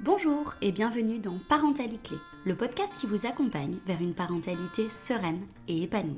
Bonjour 0.00 0.54
et 0.60 0.72
bienvenue 0.72 1.20
dans 1.20 1.38
Parentalité 1.48 2.16
le 2.44 2.56
podcast 2.56 2.92
qui 2.98 3.06
vous 3.06 3.26
accompagne 3.26 3.78
vers 3.86 4.00
une 4.02 4.12
parentalité 4.12 4.90
sereine 4.90 5.46
et 5.68 5.82
épanouie. 5.82 6.16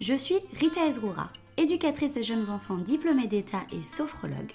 Je 0.00 0.14
suis 0.14 0.38
Rita 0.54 0.86
Ezroura, 0.86 1.30
éducatrice 1.56 2.12
de 2.12 2.22
jeunes 2.22 2.48
enfants 2.48 2.78
diplômée 2.78 3.26
d'État 3.26 3.64
et 3.72 3.82
sophrologue, 3.82 4.52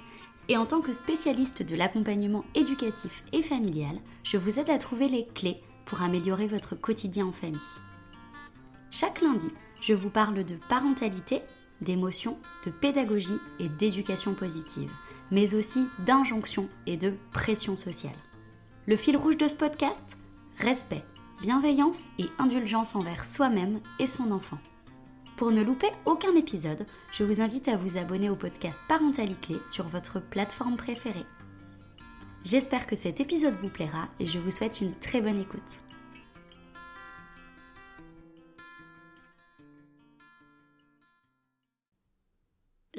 et 0.48 0.56
en 0.56 0.66
tant 0.66 0.80
que 0.80 0.94
spécialiste 0.94 1.64
de 1.64 1.76
l'accompagnement 1.76 2.46
éducatif 2.56 3.24
et 3.34 3.42
familial, 3.42 4.00
je 4.24 4.38
vous 4.38 4.58
aide 4.58 4.70
à 4.70 4.78
trouver 4.78 5.10
les 5.10 5.28
clés 5.28 5.62
pour 5.86 6.02
améliorer 6.02 6.48
votre 6.48 6.76
quotidien 6.76 7.28
en 7.28 7.34
famille. 7.34 7.60
Chaque 8.90 9.22
lundi, 9.22 9.50
je 9.82 9.94
vous 9.94 10.10
parle 10.10 10.46
de 10.46 10.56
parentalité, 10.70 11.42
d'émotion, 11.82 12.38
de 12.66 12.72
pédagogie 12.72 13.40
et 13.60 13.68
d'éducation 13.68 14.34
positive, 14.34 14.92
mais 15.34 15.56
aussi 15.56 15.88
d'injonction 16.06 16.70
et 16.86 16.96
de 16.96 17.16
pression 17.32 17.76
sociale. 17.76 18.16
Le 18.86 18.96
fil 18.96 19.18
rouge 19.18 19.36
de 19.36 19.48
ce 19.48 19.56
podcast 19.56 20.18
Respect, 20.60 21.04
bienveillance 21.42 22.04
et 22.20 22.26
indulgence 22.38 22.96
envers 22.96 23.26
soi-même 23.26 23.80
et 24.00 24.06
son 24.06 24.32
enfant. 24.32 24.60
Pour 25.36 25.52
ne 25.52 25.64
louper 25.64 25.90
aucun 26.06 26.36
épisode, 26.36 26.86
je 27.12 27.24
vous 27.24 27.42
invite 27.42 27.68
à 27.68 27.76
vous 27.76 27.98
abonner 27.98 28.30
au 28.30 28.36
podcast 28.36 28.78
Parentalité 28.88 29.56
sur 29.66 29.88
votre 29.88 30.22
plateforme 30.22 30.78
préférée. 30.78 31.26
J'espère 32.44 32.86
que 32.86 32.96
cet 32.96 33.20
épisode 33.20 33.56
vous 33.56 33.70
plaira 33.70 34.10
et 34.20 34.28
je 34.28 34.38
vous 34.38 34.52
souhaite 34.52 34.82
une 34.82 34.94
très 34.94 35.22
bonne 35.22 35.40
écoute. 35.40 35.80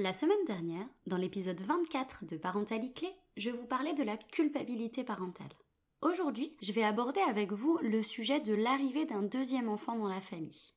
La 0.05 0.13
semaine 0.13 0.45
dernière, 0.47 0.87
dans 1.07 1.17
l'épisode 1.17 1.63
24 1.63 2.27
de 2.27 2.37
Parentalité, 2.37 3.09
je 3.39 3.49
vous 3.49 3.65
parlais 3.65 3.95
de 3.95 4.03
la 4.03 4.19
culpabilité 4.19 5.03
parentale. 5.03 5.49
Aujourd'hui, 6.03 6.55
je 6.61 6.73
vais 6.73 6.85
aborder 6.85 7.23
avec 7.23 7.53
vous 7.53 7.79
le 7.81 8.03
sujet 8.03 8.39
de 8.39 8.53
l'arrivée 8.53 9.07
d'un 9.07 9.23
deuxième 9.23 9.71
enfant 9.71 9.97
dans 9.97 10.07
la 10.07 10.21
famille. 10.21 10.75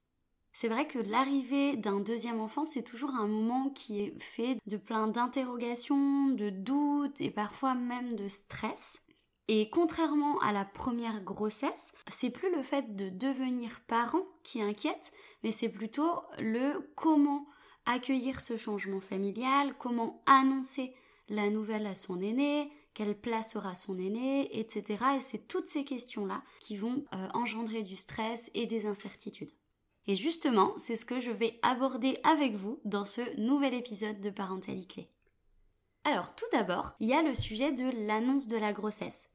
C'est 0.54 0.70
vrai 0.70 0.88
que 0.88 1.00
l'arrivée 1.00 1.76
d'un 1.76 2.00
deuxième 2.00 2.40
enfant, 2.40 2.64
c'est 2.64 2.84
toujours 2.84 3.10
un 3.10 3.28
moment 3.28 3.70
qui 3.70 4.00
est 4.00 4.18
fait 4.18 4.60
de 4.66 4.78
plein 4.78 5.08
d'interrogations, 5.10 6.30
de 6.30 6.50
doutes 6.50 7.20
et 7.20 7.30
parfois 7.30 7.74
même 7.74 8.16
de 8.16 8.30
stress. 8.30 9.02
Et 9.50 9.70
contrairement 9.70 10.40
à 10.40 10.54
la 10.54 10.64
première 10.64 11.22
grossesse, 11.22 11.92
c'est 12.08 12.30
plus 12.30 12.56
le 12.56 12.62
fait 12.62 12.96
de 12.96 13.10
devenir 13.10 13.82
parent 13.88 14.26
qui 14.44 14.62
inquiète, 14.62 15.12
mais 15.44 15.52
c'est 15.52 15.68
plutôt 15.68 16.22
le 16.40 16.90
comment 16.96 17.46
accueillir 17.88 18.40
ce 18.42 18.58
changement 18.58 19.02
familial, 19.02 19.74
comment 19.80 20.22
annoncer 20.28 20.94
la 21.30 21.50
nouvelle 21.50 21.88
à 21.88 21.96
son 21.96 22.22
aîné, 22.22 22.72
quelle 22.94 23.20
place 23.20 23.56
aura 23.56 23.76
son 23.76 23.98
aîné, 23.98 24.60
etc. 24.60 25.04
Et 25.18 25.22
c'est 25.22 25.48
toutes 25.48 25.68
ces 25.68 25.84
questions-là 25.84 26.44
qui 26.60 26.78
vont 26.78 27.06
euh, 27.14 27.28
engendrer 27.34 27.84
du 27.84 27.96
stress 27.96 28.52
et 28.54 28.66
des 28.66 28.86
incertitudes. 28.86 29.52
Et 30.08 30.16
justement, 30.16 30.74
c'est 30.78 30.96
ce 30.96 31.06
que 31.06 31.20
je 31.20 31.32
vais 31.32 31.60
aborder 31.64 32.18
avec 32.24 32.54
vous 32.54 32.80
dans 32.86 33.06
ce 33.06 33.22
nouvel 33.40 33.74
épisode 33.74 34.22
de 34.22 34.30
Parentalité 34.30 35.10
Alors, 36.06 36.34
tout 36.34 36.46
d'abord, 36.54 36.94
il 37.00 37.10
y 37.10 37.14
a 37.14 37.22
le 37.22 37.34
sujet 37.34 37.72
de 37.72 37.90
l'annonce 38.08 38.48
de 38.48 38.58
la 38.58 38.74
grossesse. 38.74 39.30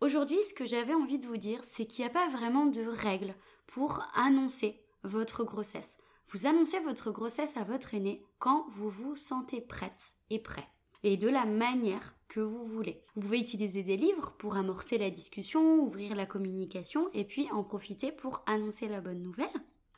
Aujourd'hui, 0.00 0.38
ce 0.48 0.54
que 0.54 0.66
j'avais 0.66 0.94
envie 0.94 1.18
de 1.18 1.26
vous 1.26 1.38
dire, 1.38 1.64
c'est 1.64 1.86
qu'il 1.86 2.04
n'y 2.04 2.10
a 2.10 2.12
pas 2.12 2.28
vraiment 2.28 2.66
de 2.66 2.82
règles 2.82 3.34
pour 3.66 4.06
annoncer 4.14 4.80
votre 5.02 5.44
grossesse. 5.44 5.98
Vous 6.30 6.46
annoncez 6.46 6.78
votre 6.80 7.10
grossesse 7.10 7.56
à 7.56 7.64
votre 7.64 7.94
aîné 7.94 8.22
quand 8.38 8.66
vous 8.68 8.90
vous 8.90 9.16
sentez 9.16 9.62
prête 9.62 10.14
et 10.28 10.38
prêt 10.38 10.68
et 11.02 11.16
de 11.16 11.28
la 11.28 11.46
manière 11.46 12.16
que 12.28 12.40
vous 12.40 12.64
voulez. 12.64 13.02
Vous 13.14 13.22
pouvez 13.22 13.40
utiliser 13.40 13.82
des 13.82 13.96
livres 13.96 14.34
pour 14.38 14.56
amorcer 14.56 14.98
la 14.98 15.08
discussion, 15.08 15.80
ouvrir 15.80 16.14
la 16.14 16.26
communication 16.26 17.08
et 17.14 17.24
puis 17.24 17.50
en 17.50 17.64
profiter 17.64 18.12
pour 18.12 18.42
annoncer 18.46 18.88
la 18.88 19.00
bonne 19.00 19.22
nouvelle. 19.22 19.48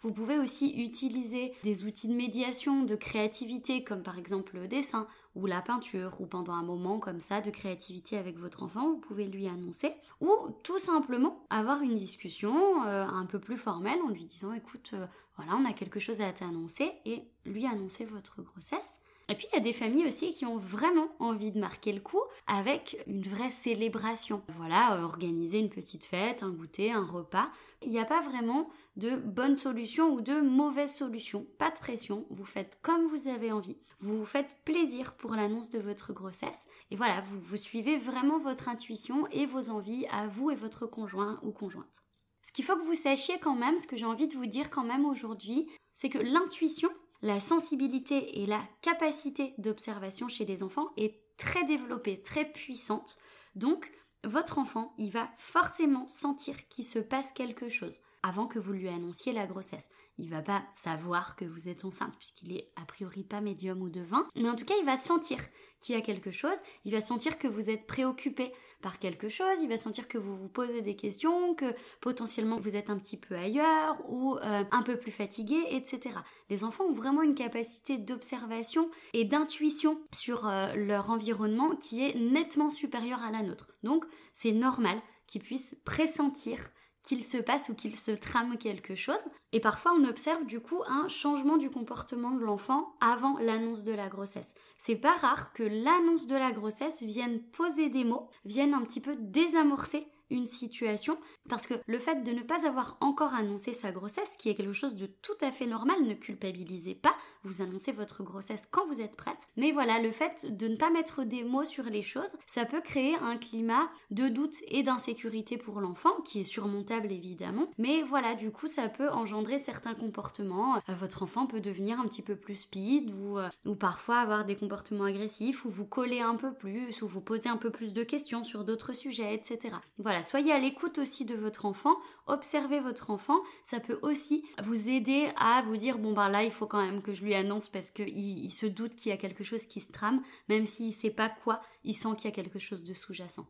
Vous 0.02 0.12
pouvez 0.12 0.38
aussi 0.38 0.70
utiliser 0.82 1.52
des 1.64 1.84
outils 1.84 2.08
de 2.08 2.14
médiation, 2.14 2.84
de 2.84 2.94
créativité, 2.94 3.82
comme 3.82 4.02
par 4.04 4.16
exemple 4.16 4.56
le 4.56 4.68
dessin 4.68 5.08
ou 5.34 5.46
la 5.46 5.62
peinture, 5.62 6.20
ou 6.20 6.26
pendant 6.26 6.54
un 6.54 6.62
moment 6.62 6.98
comme 6.98 7.20
ça 7.20 7.40
de 7.40 7.50
créativité 7.50 8.18
avec 8.18 8.38
votre 8.38 8.62
enfant, 8.62 8.90
vous 8.90 8.98
pouvez 8.98 9.26
lui 9.26 9.46
annoncer, 9.46 9.94
ou 10.20 10.30
tout 10.64 10.78
simplement 10.78 11.46
avoir 11.50 11.82
une 11.82 11.96
discussion 11.96 12.84
euh, 12.84 13.06
un 13.06 13.26
peu 13.26 13.38
plus 13.38 13.56
formelle 13.56 14.00
en 14.02 14.08
lui 14.08 14.24
disant 14.24 14.52
écoute, 14.52 14.90
euh, 14.94 15.06
voilà, 15.36 15.52
on 15.56 15.64
a 15.64 15.72
quelque 15.72 16.00
chose 16.00 16.20
à 16.20 16.32
t'annoncer, 16.32 16.92
et 17.04 17.24
lui 17.44 17.66
annoncer 17.66 18.04
votre 18.04 18.42
grossesse. 18.42 19.00
Et 19.30 19.36
puis 19.36 19.46
il 19.52 19.54
y 19.54 19.58
a 19.58 19.62
des 19.62 19.72
familles 19.72 20.08
aussi 20.08 20.32
qui 20.32 20.44
ont 20.44 20.58
vraiment 20.58 21.08
envie 21.20 21.52
de 21.52 21.60
marquer 21.60 21.92
le 21.92 22.00
coup 22.00 22.20
avec 22.48 23.00
une 23.06 23.22
vraie 23.22 23.52
célébration. 23.52 24.42
Voilà, 24.48 24.96
euh, 24.96 25.04
organiser 25.04 25.60
une 25.60 25.70
petite 25.70 26.04
fête, 26.04 26.42
un 26.42 26.50
goûter, 26.50 26.90
un 26.90 27.06
repas. 27.06 27.48
Il 27.82 27.90
n'y 27.90 28.00
a 28.00 28.04
pas 28.04 28.20
vraiment 28.20 28.68
de 28.96 29.14
bonne 29.14 29.54
solution 29.54 30.12
ou 30.12 30.20
de 30.20 30.40
mauvaise 30.40 30.92
solution. 30.92 31.46
Pas 31.58 31.70
de 31.70 31.78
pression, 31.78 32.26
vous 32.30 32.44
faites 32.44 32.80
comme 32.82 33.06
vous 33.06 33.28
avez 33.28 33.52
envie. 33.52 33.76
Vous 34.00 34.18
vous 34.18 34.26
faites 34.26 34.56
plaisir 34.64 35.14
pour 35.14 35.34
l'annonce 35.34 35.70
de 35.70 35.78
votre 35.78 36.12
grossesse. 36.12 36.66
Et 36.90 36.96
voilà, 36.96 37.20
vous, 37.20 37.38
vous 37.40 37.56
suivez 37.56 37.98
vraiment 37.98 38.38
votre 38.38 38.68
intuition 38.68 39.28
et 39.28 39.46
vos 39.46 39.70
envies 39.70 40.06
à 40.10 40.26
vous 40.26 40.50
et 40.50 40.56
votre 40.56 40.86
conjoint 40.86 41.38
ou 41.44 41.52
conjointe. 41.52 42.02
Ce 42.42 42.50
qu'il 42.52 42.64
faut 42.64 42.76
que 42.76 42.84
vous 42.84 42.96
sachiez 42.96 43.38
quand 43.38 43.54
même, 43.54 43.78
ce 43.78 43.86
que 43.86 43.96
j'ai 43.96 44.06
envie 44.06 44.26
de 44.26 44.34
vous 44.34 44.46
dire 44.46 44.70
quand 44.70 44.82
même 44.82 45.04
aujourd'hui, 45.04 45.70
c'est 45.94 46.08
que 46.08 46.18
l'intuition, 46.18 46.90
la 47.22 47.40
sensibilité 47.40 48.40
et 48.40 48.46
la 48.46 48.62
capacité 48.82 49.54
d'observation 49.58 50.28
chez 50.28 50.44
les 50.44 50.62
enfants 50.62 50.90
est 50.96 51.20
très 51.36 51.64
développée, 51.64 52.20
très 52.22 52.44
puissante. 52.44 53.18
Donc, 53.54 53.90
votre 54.24 54.58
enfant, 54.58 54.94
il 54.98 55.10
va 55.10 55.30
forcément 55.36 56.06
sentir 56.08 56.68
qu'il 56.68 56.86
se 56.86 56.98
passe 56.98 57.32
quelque 57.32 57.68
chose 57.68 58.00
avant 58.22 58.46
que 58.46 58.58
vous 58.58 58.72
lui 58.72 58.88
annonciez 58.88 59.32
la 59.32 59.46
grossesse. 59.46 59.88
Il 60.20 60.28
va 60.28 60.42
pas 60.42 60.62
savoir 60.74 61.34
que 61.34 61.46
vous 61.46 61.68
êtes 61.68 61.84
enceinte 61.84 62.16
puisqu'il 62.18 62.52
est 62.52 62.70
a 62.76 62.84
priori 62.84 63.24
pas 63.24 63.40
médium 63.40 63.80
ou 63.80 63.88
devin, 63.88 64.26
mais 64.36 64.48
en 64.48 64.54
tout 64.54 64.66
cas, 64.66 64.74
il 64.78 64.84
va 64.84 64.96
sentir 64.96 65.38
qu'il 65.80 65.94
y 65.94 65.98
a 65.98 66.02
quelque 66.02 66.30
chose, 66.30 66.58
il 66.84 66.92
va 66.92 67.00
sentir 67.00 67.38
que 67.38 67.48
vous 67.48 67.70
êtes 67.70 67.86
préoccupé 67.86 68.52
par 68.82 68.98
quelque 68.98 69.28
chose, 69.28 69.62
il 69.62 69.68
va 69.68 69.78
sentir 69.78 70.08
que 70.08 70.18
vous 70.18 70.36
vous 70.36 70.48
posez 70.48 70.82
des 70.82 70.94
questions, 70.94 71.54
que 71.54 71.74
potentiellement 72.00 72.56
vous 72.56 72.76
êtes 72.76 72.90
un 72.90 72.98
petit 72.98 73.16
peu 73.16 73.34
ailleurs 73.34 73.98
ou 74.08 74.36
euh, 74.36 74.64
un 74.70 74.82
peu 74.82 74.98
plus 74.98 75.10
fatigué, 75.10 75.58
etc. 75.70 76.18
Les 76.50 76.64
enfants 76.64 76.84
ont 76.84 76.92
vraiment 76.92 77.22
une 77.22 77.34
capacité 77.34 77.96
d'observation 77.96 78.90
et 79.14 79.24
d'intuition 79.24 80.00
sur 80.12 80.46
euh, 80.46 80.74
leur 80.74 81.10
environnement 81.10 81.76
qui 81.76 82.04
est 82.04 82.14
nettement 82.14 82.68
supérieure 82.68 83.22
à 83.22 83.30
la 83.30 83.42
nôtre. 83.42 83.68
Donc, 83.82 84.04
c'est 84.34 84.52
normal 84.52 85.00
qu'ils 85.26 85.42
puissent 85.42 85.76
pressentir 85.84 86.58
qu'il 87.02 87.24
se 87.24 87.38
passe 87.38 87.68
ou 87.68 87.74
qu'il 87.74 87.96
se 87.96 88.10
trame 88.10 88.58
quelque 88.58 88.94
chose. 88.94 89.20
Et 89.52 89.60
parfois, 89.60 89.92
on 89.96 90.04
observe 90.04 90.44
du 90.44 90.60
coup 90.60 90.82
un 90.86 91.08
changement 91.08 91.56
du 91.56 91.70
comportement 91.70 92.32
de 92.32 92.40
l'enfant 92.40 92.94
avant 93.00 93.38
l'annonce 93.38 93.84
de 93.84 93.92
la 93.92 94.08
grossesse. 94.08 94.54
C'est 94.78 94.96
pas 94.96 95.16
rare 95.16 95.52
que 95.52 95.62
l'annonce 95.62 96.26
de 96.26 96.36
la 96.36 96.52
grossesse 96.52 97.02
vienne 97.02 97.40
poser 97.52 97.88
des 97.88 98.04
mots, 98.04 98.28
vienne 98.44 98.74
un 98.74 98.82
petit 98.82 99.00
peu 99.00 99.16
désamorcer 99.16 100.06
une 100.30 100.46
situation 100.46 101.18
parce 101.48 101.66
que 101.66 101.74
le 101.86 101.98
fait 101.98 102.22
de 102.22 102.32
ne 102.32 102.42
pas 102.42 102.66
avoir 102.66 102.96
encore 103.00 103.34
annoncé 103.34 103.72
sa 103.72 103.92
grossesse, 103.92 104.36
qui 104.38 104.48
est 104.48 104.54
quelque 104.54 104.72
chose 104.72 104.96
de 104.96 105.06
tout 105.06 105.36
à 105.40 105.50
fait 105.50 105.66
normal, 105.66 106.02
ne 106.02 106.14
culpabilisez 106.14 106.94
pas, 106.94 107.14
vous 107.42 107.62
annoncez 107.62 107.92
votre 107.92 108.22
grossesse 108.22 108.66
quand 108.70 108.86
vous 108.86 109.00
êtes 109.00 109.16
prête. 109.16 109.48
Mais 109.56 109.72
voilà, 109.72 109.98
le 110.00 110.12
fait 110.12 110.56
de 110.56 110.68
ne 110.68 110.76
pas 110.76 110.90
mettre 110.90 111.24
des 111.24 111.42
mots 111.42 111.64
sur 111.64 111.84
les 111.84 112.02
choses, 112.02 112.36
ça 112.46 112.64
peut 112.64 112.80
créer 112.80 113.16
un 113.16 113.36
climat 113.36 113.90
de 114.10 114.28
doute 114.28 114.56
et 114.68 114.82
d'insécurité 114.82 115.56
pour 115.56 115.80
l'enfant, 115.80 116.20
qui 116.24 116.40
est 116.40 116.44
surmontable 116.44 117.10
évidemment. 117.10 117.70
Mais 117.78 118.02
voilà, 118.02 118.34
du 118.34 118.50
coup, 118.50 118.68
ça 118.68 118.88
peut 118.88 119.10
engendrer 119.10 119.58
certains 119.58 119.94
comportements. 119.94 120.76
Euh, 120.76 120.94
votre 120.94 121.22
enfant 121.22 121.46
peut 121.46 121.60
devenir 121.60 121.98
un 122.00 122.06
petit 122.06 122.22
peu 122.22 122.36
plus 122.36 122.56
speed 122.56 123.12
ou, 123.12 123.38
euh, 123.38 123.48
ou 123.64 123.74
parfois 123.74 124.18
avoir 124.18 124.44
des 124.44 124.56
comportements 124.56 125.04
agressifs 125.04 125.64
ou 125.64 125.70
vous 125.70 125.86
coller 125.86 126.20
un 126.20 126.36
peu 126.36 126.52
plus 126.52 127.02
ou 127.02 127.06
vous 127.06 127.20
poser 127.20 127.48
un 127.48 127.56
peu 127.56 127.70
plus 127.70 127.92
de 127.92 128.02
questions 128.02 128.44
sur 128.44 128.64
d'autres 128.64 128.92
sujets, 128.92 129.34
etc. 129.34 129.74
Voilà, 129.98 130.19
soyez 130.22 130.52
à 130.52 130.58
l'écoute 130.58 130.98
aussi 130.98 131.24
de 131.24 131.34
votre 131.34 131.64
enfant, 131.64 131.96
observez 132.26 132.80
votre 132.80 133.10
enfant, 133.10 133.40
ça 133.64 133.80
peut 133.80 133.98
aussi 134.02 134.44
vous 134.62 134.88
aider 134.88 135.30
à 135.36 135.62
vous 135.62 135.76
dire 135.76 135.98
bon 135.98 136.12
ben 136.12 136.28
là 136.28 136.44
il 136.44 136.50
faut 136.50 136.66
quand 136.66 136.84
même 136.84 137.02
que 137.02 137.14
je 137.14 137.22
lui 137.22 137.34
annonce 137.34 137.68
parce 137.68 137.90
qu'il 137.90 138.08
il 138.08 138.50
se 138.50 138.66
doute 138.66 138.96
qu'il 138.96 139.10
y 139.10 139.14
a 139.14 139.18
quelque 139.18 139.44
chose 139.44 139.66
qui 139.66 139.80
se 139.80 139.92
trame, 139.92 140.22
même 140.48 140.64
s'il 140.64 140.88
ne 140.88 140.92
sait 140.92 141.10
pas 141.10 141.28
quoi, 141.28 141.60
il 141.84 141.94
sent 141.94 142.10
qu'il 142.16 142.26
y 142.26 142.32
a 142.32 142.36
quelque 142.36 142.58
chose 142.58 142.82
de 142.82 142.94
sous-jacent. 142.94 143.46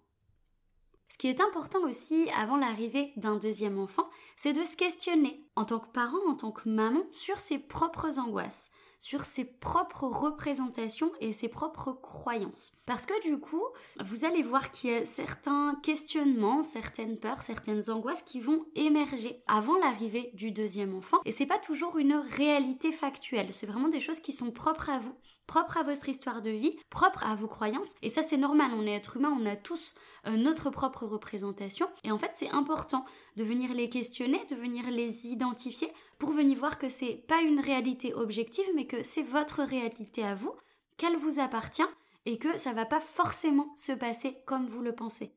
Ce 1.08 1.18
qui 1.18 1.26
est 1.26 1.40
important 1.40 1.82
aussi 1.82 2.28
avant 2.36 2.56
l'arrivée 2.56 3.12
d'un 3.16 3.36
deuxième 3.36 3.78
enfant, 3.78 4.08
c'est 4.36 4.52
de 4.52 4.64
se 4.64 4.76
questionner 4.76 5.44
en 5.56 5.64
tant 5.64 5.80
que 5.80 5.88
parent, 5.88 6.24
en 6.28 6.34
tant 6.34 6.52
que 6.52 6.68
maman, 6.68 7.02
sur 7.10 7.38
ses 7.40 7.58
propres 7.58 8.18
angoisses 8.18 8.70
sur 9.00 9.24
ses 9.24 9.44
propres 9.44 10.04
représentations 10.04 11.10
et 11.20 11.32
ses 11.32 11.48
propres 11.48 11.92
croyances. 11.92 12.74
Parce 12.86 13.06
que 13.06 13.28
du 13.28 13.40
coup, 13.40 13.64
vous 14.04 14.24
allez 14.24 14.42
voir 14.42 14.70
qu'il 14.70 14.90
y 14.90 14.94
a 14.94 15.06
certains 15.06 15.74
questionnements, 15.82 16.62
certaines 16.62 17.18
peurs, 17.18 17.42
certaines 17.42 17.90
angoisses 17.90 18.22
qui 18.22 18.40
vont 18.40 18.66
émerger 18.76 19.42
avant 19.48 19.78
l'arrivée 19.78 20.30
du 20.34 20.52
deuxième 20.52 20.94
enfant. 20.94 21.18
Et 21.24 21.32
c'est 21.32 21.46
pas 21.46 21.58
toujours 21.58 21.98
une 21.98 22.14
réalité 22.14 22.92
factuelle, 22.92 23.48
c'est 23.52 23.66
vraiment 23.66 23.88
des 23.88 24.00
choses 24.00 24.20
qui 24.20 24.32
sont 24.32 24.50
propres 24.50 24.90
à 24.90 24.98
vous 24.98 25.16
propre 25.50 25.78
à 25.78 25.82
votre 25.82 26.08
histoire 26.08 26.42
de 26.42 26.50
vie, 26.50 26.78
propre 26.90 27.26
à 27.26 27.34
vos 27.34 27.48
croyances. 27.48 27.96
Et 28.02 28.08
ça, 28.08 28.22
c'est 28.22 28.36
normal. 28.36 28.70
On 28.72 28.86
est 28.86 28.94
être 28.94 29.16
humain, 29.16 29.36
on 29.36 29.44
a 29.46 29.56
tous 29.56 29.96
euh, 30.28 30.36
notre 30.36 30.70
propre 30.70 31.06
représentation. 31.06 31.90
Et 32.04 32.12
en 32.12 32.18
fait, 32.18 32.30
c'est 32.34 32.50
important 32.50 33.04
de 33.36 33.42
venir 33.42 33.74
les 33.74 33.88
questionner, 33.88 34.38
de 34.48 34.54
venir 34.54 34.88
les 34.92 35.26
identifier 35.26 35.92
pour 36.20 36.30
venir 36.30 36.56
voir 36.56 36.78
que 36.78 36.88
c'est 36.88 37.24
pas 37.26 37.40
une 37.40 37.58
réalité 37.58 38.14
objective, 38.14 38.68
mais 38.76 38.86
que 38.86 39.02
c'est 39.02 39.24
votre 39.24 39.64
réalité 39.64 40.22
à 40.24 40.36
vous, 40.36 40.54
qu'elle 40.96 41.16
vous 41.16 41.40
appartient 41.40 41.82
et 42.26 42.38
que 42.38 42.56
ça 42.56 42.72
va 42.72 42.86
pas 42.86 43.00
forcément 43.00 43.72
se 43.74 43.90
passer 43.90 44.36
comme 44.46 44.66
vous 44.66 44.82
le 44.82 44.94
pensez. 44.94 45.34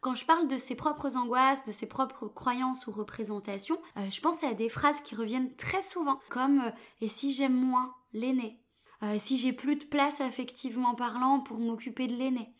Quand 0.00 0.16
je 0.16 0.26
parle 0.26 0.48
de 0.48 0.56
ses 0.56 0.74
propres 0.74 1.16
angoisses, 1.16 1.62
de 1.62 1.70
ses 1.70 1.86
propres 1.86 2.26
croyances 2.26 2.88
ou 2.88 2.90
représentations, 2.90 3.80
euh, 3.96 4.10
je 4.10 4.20
pense 4.20 4.42
à 4.42 4.54
des 4.54 4.68
phrases 4.68 5.02
qui 5.02 5.14
reviennent 5.14 5.54
très 5.54 5.82
souvent, 5.82 6.18
comme 6.30 6.62
euh, 6.62 6.70
et 7.00 7.06
si 7.06 7.32
j'aime 7.32 7.54
moins 7.54 7.94
l'aîné? 8.12 8.61
Euh, 9.02 9.18
Si 9.18 9.38
j'ai 9.38 9.52
plus 9.52 9.76
de 9.76 9.84
place 9.84 10.20
affectivement 10.20 10.94
parlant 10.94 11.40
pour 11.40 11.60
m'occuper 11.60 12.06
de 12.06 12.14
l'aîné 12.14 12.54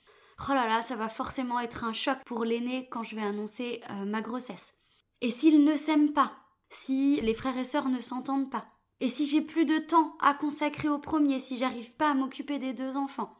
Oh 0.48 0.54
là 0.54 0.66
là, 0.66 0.82
ça 0.82 0.96
va 0.96 1.08
forcément 1.08 1.60
être 1.60 1.84
un 1.84 1.92
choc 1.92 2.18
pour 2.26 2.44
l'aîné 2.44 2.88
quand 2.90 3.02
je 3.02 3.14
vais 3.14 3.22
annoncer 3.22 3.80
ma 4.04 4.22
grossesse. 4.22 4.74
Et 5.20 5.30
s'il 5.30 5.62
ne 5.62 5.76
s'aime 5.76 6.12
pas? 6.12 6.32
Si 6.68 7.20
les 7.20 7.34
frères 7.34 7.56
et 7.56 7.64
sœurs 7.64 7.88
ne 7.88 8.00
s'entendent 8.00 8.50
pas? 8.50 8.66
Et 8.98 9.06
si 9.06 9.26
j'ai 9.26 9.42
plus 9.42 9.66
de 9.66 9.78
temps 9.78 10.16
à 10.20 10.34
consacrer 10.34 10.88
au 10.88 10.98
premier 10.98 11.38
Si 11.38 11.58
j'arrive 11.58 11.94
pas 11.94 12.10
à 12.10 12.14
m'occuper 12.14 12.58
des 12.58 12.72
deux 12.72 12.96
enfants? 12.96 13.36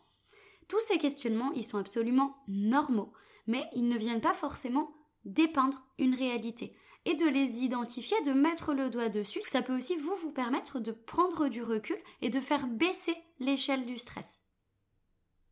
Tous 0.69 0.79
ces 0.81 0.99
questionnements, 0.99 1.51
ils 1.57 1.65
sont 1.65 1.79
absolument 1.79 2.37
normaux 2.47 3.13
mais 3.47 3.65
ils 3.75 3.89
ne 3.89 3.99
viennent 3.99 4.21
pas 4.21 4.35
forcément 4.35 4.95
dépeindre 5.25 5.83
une 5.99 6.15
réalité. 6.15 6.77
Et 7.05 7.15
de 7.15 7.27
les 7.27 7.65
identifier, 7.65 8.17
de 8.23 8.33
mettre 8.33 8.75
le 8.75 8.89
doigt 8.89 9.09
dessus, 9.09 9.41
ça 9.43 9.63
peut 9.63 9.77
aussi 9.77 9.97
vous 9.97 10.31
permettre 10.31 10.79
de 10.79 10.93
prendre 10.93 11.49
du 11.49 11.63
recul 11.63 11.99
et 12.21 12.31
de 12.31 12.41
faire 12.41 12.67
baisser 12.67 13.17
l'échelle 13.41 13.85
du 13.85 13.99
stress. 13.99 14.41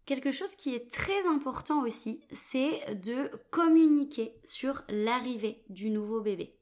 Quelque 0.07 0.33
chose 0.33 0.57
qui 0.57 0.75
est 0.75 0.91
très 0.91 1.27
important 1.27 1.83
aussi, 1.83 2.21
c'est 2.33 2.95
de 2.95 3.31
communiquer 3.51 4.35
sur 4.45 4.83
l'arrivée 4.89 5.65
du 5.69 5.91
nouveau 5.91 6.21
bébé 6.21 6.60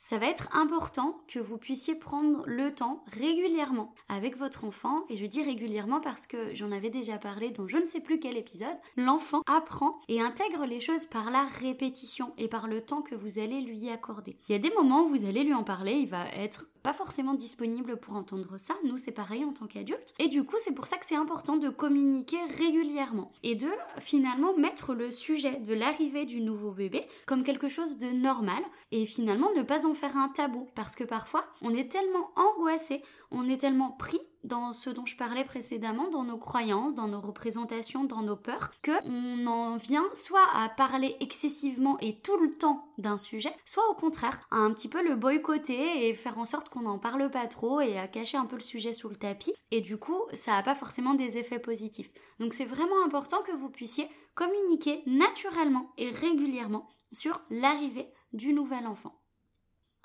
ça 0.00 0.16
va 0.16 0.26
être 0.26 0.48
important 0.56 1.20
que 1.28 1.38
vous 1.38 1.58
puissiez 1.58 1.94
prendre 1.94 2.42
le 2.46 2.74
temps 2.74 3.04
régulièrement 3.12 3.94
avec 4.08 4.36
votre 4.38 4.64
enfant, 4.64 5.04
et 5.10 5.18
je 5.18 5.26
dis 5.26 5.42
régulièrement 5.42 6.00
parce 6.00 6.26
que 6.26 6.54
j'en 6.54 6.72
avais 6.72 6.88
déjà 6.88 7.18
parlé 7.18 7.50
dans 7.50 7.68
je 7.68 7.76
ne 7.76 7.84
sais 7.84 8.00
plus 8.00 8.18
quel 8.18 8.38
épisode, 8.38 8.76
l'enfant 8.96 9.42
apprend 9.46 10.00
et 10.08 10.22
intègre 10.22 10.64
les 10.64 10.80
choses 10.80 11.04
par 11.04 11.30
la 11.30 11.44
répétition 11.44 12.32
et 12.38 12.48
par 12.48 12.66
le 12.66 12.80
temps 12.80 13.02
que 13.02 13.14
vous 13.14 13.38
allez 13.38 13.60
lui 13.60 13.90
accorder. 13.90 14.38
Il 14.48 14.52
y 14.52 14.54
a 14.54 14.58
des 14.58 14.72
moments 14.74 15.02
où 15.02 15.08
vous 15.08 15.26
allez 15.26 15.44
lui 15.44 15.52
en 15.52 15.64
parler, 15.64 15.92
il 15.92 16.08
va 16.08 16.24
être 16.34 16.69
pas 16.82 16.92
forcément 16.92 17.34
disponible 17.34 17.96
pour 17.96 18.14
entendre 18.14 18.58
ça. 18.58 18.74
Nous, 18.84 18.98
c'est 18.98 19.12
pareil 19.12 19.44
en 19.44 19.52
tant 19.52 19.66
qu'adultes. 19.66 20.14
Et 20.18 20.28
du 20.28 20.44
coup, 20.44 20.56
c'est 20.58 20.74
pour 20.74 20.86
ça 20.86 20.96
que 20.96 21.06
c'est 21.06 21.16
important 21.16 21.56
de 21.56 21.68
communiquer 21.68 22.38
régulièrement 22.58 23.32
et 23.42 23.54
de 23.54 23.68
finalement 24.00 24.56
mettre 24.56 24.94
le 24.94 25.10
sujet 25.10 25.56
de 25.56 25.74
l'arrivée 25.74 26.24
du 26.24 26.40
nouveau 26.40 26.72
bébé 26.72 27.06
comme 27.26 27.44
quelque 27.44 27.68
chose 27.68 27.98
de 27.98 28.08
normal 28.08 28.62
et 28.92 29.06
finalement 29.06 29.50
ne 29.56 29.62
pas 29.62 29.86
en 29.86 29.94
faire 29.94 30.16
un 30.16 30.28
tabou 30.28 30.68
parce 30.74 30.96
que 30.96 31.04
parfois, 31.04 31.44
on 31.62 31.74
est 31.74 31.90
tellement 31.90 32.30
angoissé, 32.36 33.02
on 33.30 33.48
est 33.48 33.58
tellement 33.58 33.90
pris 33.90 34.20
dans 34.44 34.72
ce 34.72 34.90
dont 34.90 35.06
je 35.06 35.16
parlais 35.16 35.44
précédemment, 35.44 36.08
dans 36.08 36.24
nos 36.24 36.38
croyances, 36.38 36.94
dans 36.94 37.08
nos 37.08 37.20
représentations, 37.20 38.04
dans 38.04 38.22
nos 38.22 38.36
peurs, 38.36 38.70
que 38.82 38.92
on 39.06 39.46
en 39.46 39.76
vient 39.76 40.06
soit 40.14 40.46
à 40.54 40.68
parler 40.68 41.16
excessivement 41.20 41.98
et 42.00 42.20
tout 42.20 42.38
le 42.38 42.56
temps 42.56 42.88
d'un 42.98 43.18
sujet, 43.18 43.54
soit 43.64 43.88
au 43.90 43.94
contraire 43.94 44.40
à 44.50 44.56
un 44.56 44.72
petit 44.72 44.88
peu 44.88 45.02
le 45.02 45.16
boycotter 45.16 46.08
et 46.08 46.14
faire 46.14 46.38
en 46.38 46.44
sorte 46.44 46.68
qu'on 46.68 46.82
n'en 46.82 46.98
parle 46.98 47.30
pas 47.30 47.46
trop 47.46 47.80
et 47.80 47.98
à 47.98 48.08
cacher 48.08 48.36
un 48.36 48.46
peu 48.46 48.56
le 48.56 48.62
sujet 48.62 48.92
sous 48.92 49.08
le 49.08 49.16
tapis. 49.16 49.54
Et 49.70 49.80
du 49.80 49.96
coup, 49.98 50.20
ça 50.34 50.52
n'a 50.52 50.62
pas 50.62 50.74
forcément 50.74 51.14
des 51.14 51.38
effets 51.38 51.58
positifs. 51.58 52.12
Donc 52.38 52.54
c'est 52.54 52.64
vraiment 52.64 53.04
important 53.04 53.42
que 53.42 53.52
vous 53.52 53.70
puissiez 53.70 54.08
communiquer 54.34 55.02
naturellement 55.06 55.92
et 55.98 56.10
régulièrement 56.10 56.88
sur 57.12 57.42
l'arrivée 57.50 58.12
du 58.32 58.52
nouvel 58.52 58.86
enfant. 58.86 59.20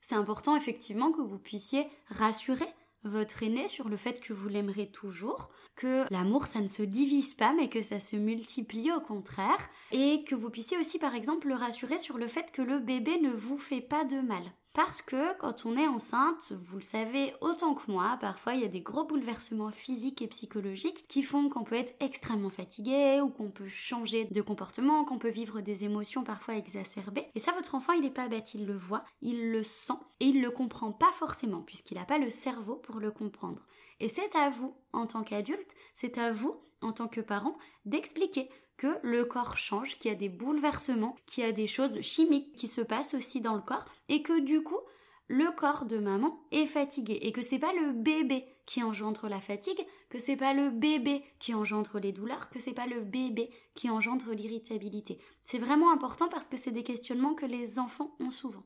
C'est 0.01 0.15
important 0.15 0.55
effectivement 0.55 1.11
que 1.11 1.21
vous 1.21 1.39
puissiez 1.39 1.87
rassurer 2.09 2.67
votre 3.05 3.43
aîné 3.43 3.67
sur 3.67 3.89
le 3.89 3.97
fait 3.97 4.19
que 4.19 4.33
vous 4.33 4.49
l'aimerez 4.49 4.89
toujours, 4.89 5.49
que 5.75 6.05
l'amour 6.11 6.47
ça 6.47 6.61
ne 6.61 6.67
se 6.67 6.83
divise 6.83 7.33
pas 7.33 7.53
mais 7.53 7.69
que 7.69 7.81
ça 7.81 7.99
se 7.99 8.15
multiplie 8.15 8.91
au 8.91 9.01
contraire, 9.01 9.69
et 9.91 10.23
que 10.23 10.35
vous 10.35 10.49
puissiez 10.49 10.77
aussi 10.77 10.99
par 10.99 11.15
exemple 11.15 11.47
le 11.47 11.55
rassurer 11.55 11.99
sur 11.99 12.17
le 12.17 12.27
fait 12.27 12.51
que 12.51 12.61
le 12.61 12.79
bébé 12.79 13.19
ne 13.21 13.31
vous 13.31 13.57
fait 13.57 13.81
pas 13.81 14.03
de 14.03 14.19
mal. 14.19 14.43
Parce 14.75 15.01
que 15.01 15.37
quand 15.37 15.65
on 15.65 15.77
est 15.77 15.87
enceinte, 15.87 16.51
vous 16.51 16.75
le 16.75 16.83
savez 16.83 17.33
autant 17.39 17.75
que 17.75 17.89
moi, 17.89 18.17
parfois 18.19 18.55
il 18.55 18.61
y 18.61 18.65
a 18.65 18.67
des 18.67 18.81
gros 18.81 19.05
bouleversements 19.05 19.71
physiques 19.71 20.21
et 20.21 20.27
psychologiques 20.27 21.05
qui 21.07 21.23
font 21.23 21.47
qu'on 21.47 21.63
peut 21.63 21.77
être 21.77 21.95
extrêmement 22.01 22.49
fatigué 22.49 23.21
ou 23.23 23.29
qu'on 23.29 23.51
peut 23.51 23.69
changer 23.69 24.25
de 24.25 24.41
comportement, 24.41 25.05
qu'on 25.05 25.17
peut 25.17 25.29
vivre 25.29 25.61
des 25.61 25.85
émotions 25.85 26.25
parfois 26.25 26.55
exacerbées. 26.55 27.25
Et 27.35 27.39
ça, 27.39 27.53
votre 27.53 27.73
enfant, 27.73 27.93
il 27.93 28.01
n'est 28.01 28.09
pas 28.09 28.27
bête, 28.27 28.53
il 28.53 28.65
le 28.65 28.75
voit, 28.75 29.05
il 29.21 29.49
le 29.49 29.63
sent 29.63 29.93
et 30.19 30.25
il 30.25 30.41
le 30.41 30.51
comprend 30.51 30.91
pas 30.91 31.11
forcément 31.13 31.61
puisqu'il 31.61 31.95
n'a 31.95 32.03
pas 32.03 32.17
le 32.17 32.29
cerveau 32.29 32.75
pour 32.75 32.99
le 32.99 33.11
comprendre. 33.11 33.65
Et 34.01 34.09
c'est 34.09 34.35
à 34.35 34.49
vous, 34.49 34.75
en 34.91 35.07
tant 35.07 35.23
qu'adulte, 35.23 35.73
c'est 35.93 36.17
à 36.17 36.33
vous, 36.33 36.59
en 36.81 36.91
tant 36.91 37.07
que 37.07 37.21
parent, 37.21 37.57
d'expliquer 37.85 38.49
que 38.77 38.97
le 39.03 39.25
corps 39.25 39.57
change, 39.57 39.97
qu'il 39.97 40.11
y 40.11 40.13
a 40.13 40.17
des 40.17 40.29
bouleversements, 40.29 41.15
qu'il 41.25 41.43
y 41.43 41.47
a 41.47 41.51
des 41.51 41.67
choses 41.67 42.01
chimiques 42.01 42.55
qui 42.55 42.67
se 42.67 42.81
passent 42.81 43.13
aussi 43.13 43.41
dans 43.41 43.55
le 43.55 43.61
corps 43.61 43.85
et 44.09 44.21
que 44.21 44.39
du 44.39 44.61
coup, 44.63 44.79
le 45.27 45.51
corps 45.51 45.85
de 45.85 45.97
maman 45.97 46.39
est 46.51 46.67
fatigué 46.67 47.17
et 47.21 47.31
que 47.31 47.41
c'est 47.41 47.59
pas 47.59 47.73
le 47.73 47.93
bébé 47.93 48.45
qui 48.65 48.83
engendre 48.83 49.27
la 49.27 49.41
fatigue, 49.41 49.85
que 50.09 50.19
c'est 50.19 50.35
pas 50.35 50.53
le 50.53 50.69
bébé 50.69 51.23
qui 51.39 51.53
engendre 51.53 51.99
les 51.99 52.11
douleurs, 52.11 52.49
que 52.49 52.59
c'est 52.59 52.73
pas 52.73 52.87
le 52.87 53.01
bébé 53.01 53.49
qui 53.73 53.89
engendre 53.89 54.31
l'irritabilité. 54.33 55.19
C'est 55.43 55.57
vraiment 55.57 55.91
important 55.91 56.27
parce 56.29 56.47
que 56.47 56.57
c'est 56.57 56.71
des 56.71 56.83
questionnements 56.83 57.33
que 57.33 57.45
les 57.45 57.79
enfants 57.79 58.15
ont 58.19 58.31
souvent. 58.31 58.63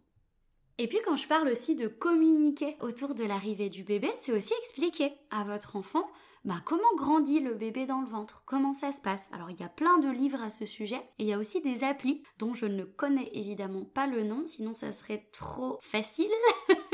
Et 0.77 0.87
puis 0.87 0.99
quand 1.05 1.17
je 1.17 1.27
parle 1.27 1.49
aussi 1.49 1.75
de 1.75 1.87
communiquer 1.87 2.77
autour 2.79 3.13
de 3.13 3.25
l'arrivée 3.25 3.69
du 3.69 3.83
bébé, 3.83 4.09
c'est 4.19 4.31
aussi 4.31 4.53
expliquer 4.61 5.13
à 5.29 5.43
votre 5.43 5.75
enfant 5.75 6.09
bah, 6.45 6.61
comment 6.63 6.95
grandit 6.95 7.39
le 7.39 7.53
bébé 7.53 7.85
dans 7.85 8.01
le 8.01 8.07
ventre? 8.07 8.43
Comment 8.45 8.73
ça 8.73 8.91
se 8.91 9.01
passe? 9.01 9.29
Alors 9.33 9.49
il 9.49 9.59
y 9.59 9.63
a 9.63 9.69
plein 9.69 9.97
de 9.97 10.09
livres 10.09 10.41
à 10.41 10.49
ce 10.49 10.65
sujet 10.65 11.01
et 11.19 11.23
il 11.23 11.27
y 11.27 11.33
a 11.33 11.37
aussi 11.37 11.61
des 11.61 11.83
applis 11.83 12.23
dont 12.37 12.53
je 12.53 12.65
ne 12.65 12.83
connais 12.83 13.29
évidemment 13.33 13.83
pas 13.83 14.07
le 14.07 14.23
nom, 14.23 14.43
sinon 14.45 14.73
ça 14.73 14.93
serait 14.93 15.27
trop 15.31 15.79
facile. 15.81 16.31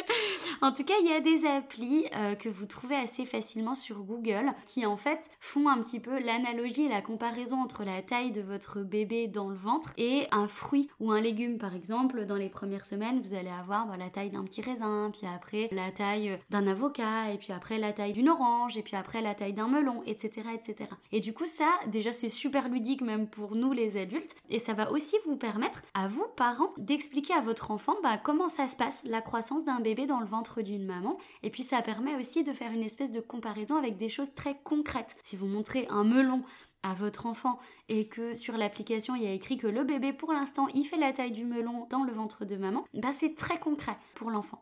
en 0.62 0.72
tout 0.72 0.84
cas, 0.84 0.94
il 1.02 1.08
y 1.08 1.14
a 1.14 1.20
des 1.20 1.46
applis 1.46 2.06
euh, 2.16 2.36
que 2.36 2.50
vous 2.50 2.66
trouvez 2.66 2.96
assez 2.96 3.26
facilement 3.26 3.76
sur 3.76 4.04
Google 4.04 4.54
qui 4.66 4.86
en 4.86 4.98
fait 4.98 5.30
font 5.40 5.68
un 5.68 5.78
petit 5.80 6.00
peu 6.00 6.20
l'analogie 6.20 6.84
et 6.84 6.90
la 6.90 7.02
comparaison 7.02 7.62
entre 7.62 7.84
la 7.84 8.02
taille 8.02 8.32
de 8.32 8.42
votre 8.42 8.82
bébé 8.82 9.28
dans 9.28 9.50
le 9.50 9.56
ventre 9.56 9.94
et 9.98 10.28
un 10.32 10.48
fruit 10.48 10.90
ou 11.00 11.12
un 11.12 11.22
légume 11.22 11.58
par 11.58 11.76
exemple. 11.76 12.26
Dans 12.26 12.36
les 12.36 12.50
premières 12.50 12.86
semaines, 12.86 13.22
vous 13.22 13.34
allez 13.34 13.50
avoir 13.50 13.88
bah, 13.88 13.98
la 13.98 14.10
taille 14.10 14.30
d'un 14.30 14.44
petit 14.44 14.62
raisin, 14.62 15.12
puis 15.12 15.28
après 15.28 15.70
la 15.72 15.92
taille 15.92 16.40
d'un 16.50 16.68
avocat, 16.68 17.32
et 17.32 17.38
puis 17.38 17.54
après 17.54 17.78
la 17.78 17.94
taille 17.94 18.14
d'une 18.14 18.30
orange, 18.30 18.78
et 18.78 18.82
puis 18.82 18.96
après 18.96 19.22
la 19.22 19.36
taille 19.36 19.54
d'un 19.54 19.68
melon, 19.68 20.04
etc., 20.06 20.48
etc. 20.54 20.90
Et 21.12 21.20
du 21.20 21.34
coup, 21.34 21.48
ça, 21.48 21.68
déjà, 21.88 22.14
c'est 22.14 22.30
super 22.30 22.70
ludique 22.70 23.02
même 23.02 23.28
pour 23.28 23.56
nous 23.56 23.74
les 23.74 23.98
adultes, 23.98 24.36
et 24.50 24.60
ça 24.60 24.74
va 24.74 24.92
aussi 24.92 25.16
vous 25.26 25.36
permettre 25.36 25.82
à 25.94 26.08
vous 26.08 26.26
parents 26.36 26.74
d'expliquer 26.78 27.34
à 27.34 27.42
votre 27.42 27.72
enfant 27.72 27.96
bah, 28.04 28.18
comment 28.18 28.50
ça 28.50 28.68
se 28.68 28.76
passe 28.76 29.02
la 29.06 29.22
croissance 29.22 29.66
d'un 29.66 29.80
bébé 29.80 30.06
dans 30.06 30.20
le 30.20 30.26
ventre 30.26 30.45
d'une 30.62 30.86
maman. 30.86 31.18
Et 31.44 31.50
puis 31.50 31.64
ça 31.64 31.82
permet 31.82 32.16
aussi 32.16 32.44
de 32.44 32.54
faire 32.54 32.72
une 32.72 32.84
espèce 32.84 33.12
de 33.12 33.20
comparaison 33.20 33.76
avec 33.76 33.98
des 33.98 34.10
choses 34.10 34.34
très 34.34 34.58
concrètes. 34.64 35.16
Si 35.24 35.36
vous 35.36 35.48
montrez 35.48 35.88
un 35.90 36.04
melon 36.04 36.44
à 36.84 36.94
votre 36.94 37.26
enfant 37.26 37.60
et 37.90 38.08
que 38.08 38.36
sur 38.36 38.58
l'application 38.58 39.16
il 39.16 39.24
y 39.24 39.28
a 39.28 39.34
écrit 39.34 39.58
que 39.58 39.68
le 39.68 39.84
bébé 39.84 40.14
pour 40.14 40.34
l'instant 40.34 40.68
il 40.76 40.84
fait 40.84 40.98
la 40.98 41.14
taille 41.14 41.32
du 41.32 41.44
melon 41.44 41.88
dans 41.90 42.04
le 42.04 42.14
ventre 42.14 42.46
de 42.46 42.56
maman, 42.58 42.86
bah 42.94 43.10
c'est 43.18 43.36
très 43.36 43.60
concret 43.60 43.98
pour 44.14 44.30
l'enfant. 44.30 44.62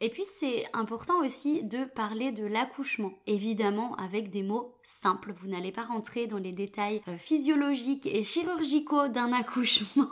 Et 0.00 0.10
puis 0.10 0.24
c'est 0.24 0.64
important 0.74 1.20
aussi 1.24 1.64
de 1.64 1.84
parler 1.84 2.30
de 2.30 2.44
l'accouchement, 2.44 3.12
évidemment 3.26 3.94
avec 3.96 4.30
des 4.30 4.42
mots 4.42 4.74
simples. 4.88 5.32
Vous 5.32 5.48
n'allez 5.48 5.72
pas 5.72 5.82
rentrer 5.84 6.26
dans 6.26 6.38
les 6.38 6.52
détails 6.52 7.02
euh, 7.08 7.18
physiologiques 7.18 8.06
et 8.06 8.22
chirurgicaux 8.24 9.08
d'un 9.08 9.32
accouchement. 9.38 10.08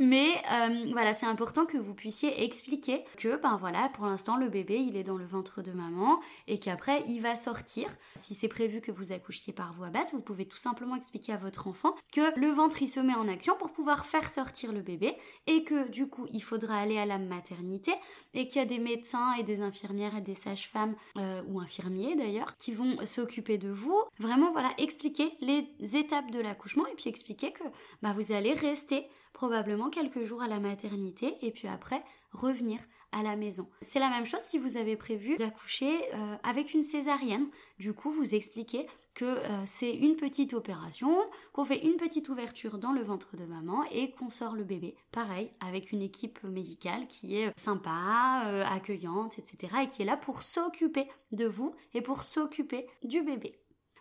Mais 0.00 0.30
euh, 0.52 0.90
voilà, 0.92 1.14
c'est 1.14 1.26
important 1.26 1.66
que 1.66 1.76
vous 1.76 1.94
puissiez 1.94 2.44
expliquer 2.44 3.04
que 3.16 3.36
ben 3.40 3.56
voilà, 3.58 3.88
pour 3.90 4.06
l'instant 4.06 4.36
le 4.36 4.48
bébé 4.48 4.78
il 4.78 4.96
est 4.96 5.02
dans 5.02 5.16
le 5.16 5.24
ventre 5.24 5.62
de 5.62 5.72
maman 5.72 6.20
et 6.46 6.58
qu'après 6.58 7.02
il 7.06 7.20
va 7.20 7.36
sortir. 7.36 7.88
Si 8.16 8.34
c'est 8.34 8.48
prévu 8.48 8.80
que 8.80 8.90
vous 8.90 9.12
accouchiez 9.12 9.52
par 9.52 9.72
voie 9.74 9.90
basse, 9.90 10.12
vous 10.12 10.20
pouvez 10.20 10.46
tout 10.46 10.56
simplement 10.56 10.96
expliquer 10.96 11.32
à 11.32 11.36
votre 11.36 11.68
enfant 11.68 11.94
que 12.12 12.38
le 12.38 12.48
ventre 12.48 12.82
il 12.82 12.88
se 12.88 13.00
met 13.00 13.14
en 13.14 13.28
action 13.28 13.54
pour 13.56 13.72
pouvoir 13.72 14.06
faire 14.06 14.30
sortir 14.30 14.72
le 14.72 14.82
bébé 14.82 15.16
et 15.46 15.64
que 15.64 15.88
du 15.88 16.08
coup 16.08 16.26
il 16.32 16.42
faudra 16.42 16.76
aller 16.76 16.98
à 16.98 17.06
la 17.06 17.18
maternité 17.18 17.92
et 18.34 18.48
qu'il 18.48 18.60
y 18.60 18.64
a 18.64 18.66
des 18.66 18.78
médecins 18.78 19.34
et 19.34 19.42
des 19.42 19.60
infirmières 19.60 20.16
et 20.16 20.20
des 20.20 20.34
sages-femmes 20.34 20.94
euh, 21.18 21.42
ou 21.48 21.60
infirmiers 21.60 22.16
d'ailleurs 22.16 22.56
qui 22.56 22.72
vont 22.72 23.04
s'occuper 23.04 23.33
de 23.42 23.68
vous. 23.68 24.00
Vraiment, 24.18 24.52
voilà, 24.52 24.70
expliquer 24.78 25.32
les 25.40 25.96
étapes 25.96 26.30
de 26.30 26.40
l'accouchement 26.40 26.86
et 26.86 26.94
puis 26.94 27.08
expliquer 27.08 27.52
que 27.52 27.64
bah, 28.02 28.14
vous 28.14 28.32
allez 28.32 28.52
rester 28.52 29.06
probablement 29.32 29.90
quelques 29.90 30.24
jours 30.24 30.42
à 30.42 30.48
la 30.48 30.60
maternité 30.60 31.36
et 31.42 31.50
puis 31.50 31.68
après 31.68 32.02
revenir 32.32 32.78
la 33.22 33.36
maison. 33.36 33.68
C'est 33.80 33.98
la 33.98 34.10
même 34.10 34.26
chose 34.26 34.40
si 34.40 34.58
vous 34.58 34.76
avez 34.76 34.96
prévu 34.96 35.36
d'accoucher 35.36 35.92
euh, 36.14 36.36
avec 36.42 36.74
une 36.74 36.82
césarienne. 36.82 37.46
Du 37.78 37.92
coup, 37.92 38.10
vous 38.10 38.34
expliquez 38.34 38.86
que 39.14 39.24
euh, 39.24 39.62
c'est 39.64 39.94
une 39.94 40.16
petite 40.16 40.54
opération, 40.54 41.16
qu'on 41.52 41.64
fait 41.64 41.84
une 41.86 41.96
petite 41.96 42.28
ouverture 42.28 42.78
dans 42.78 42.92
le 42.92 43.02
ventre 43.02 43.36
de 43.36 43.44
maman 43.44 43.84
et 43.92 44.10
qu'on 44.10 44.28
sort 44.28 44.54
le 44.54 44.64
bébé. 44.64 44.96
Pareil, 45.12 45.50
avec 45.60 45.92
une 45.92 46.02
équipe 46.02 46.42
médicale 46.42 47.06
qui 47.06 47.36
est 47.36 47.56
sympa, 47.56 48.42
euh, 48.46 48.64
accueillante, 48.66 49.38
etc. 49.38 49.72
et 49.82 49.88
qui 49.88 50.02
est 50.02 50.06
là 50.06 50.16
pour 50.16 50.42
s'occuper 50.42 51.08
de 51.32 51.46
vous 51.46 51.74
et 51.94 52.02
pour 52.02 52.24
s'occuper 52.24 52.86
du 53.04 53.22
bébé. 53.22 53.54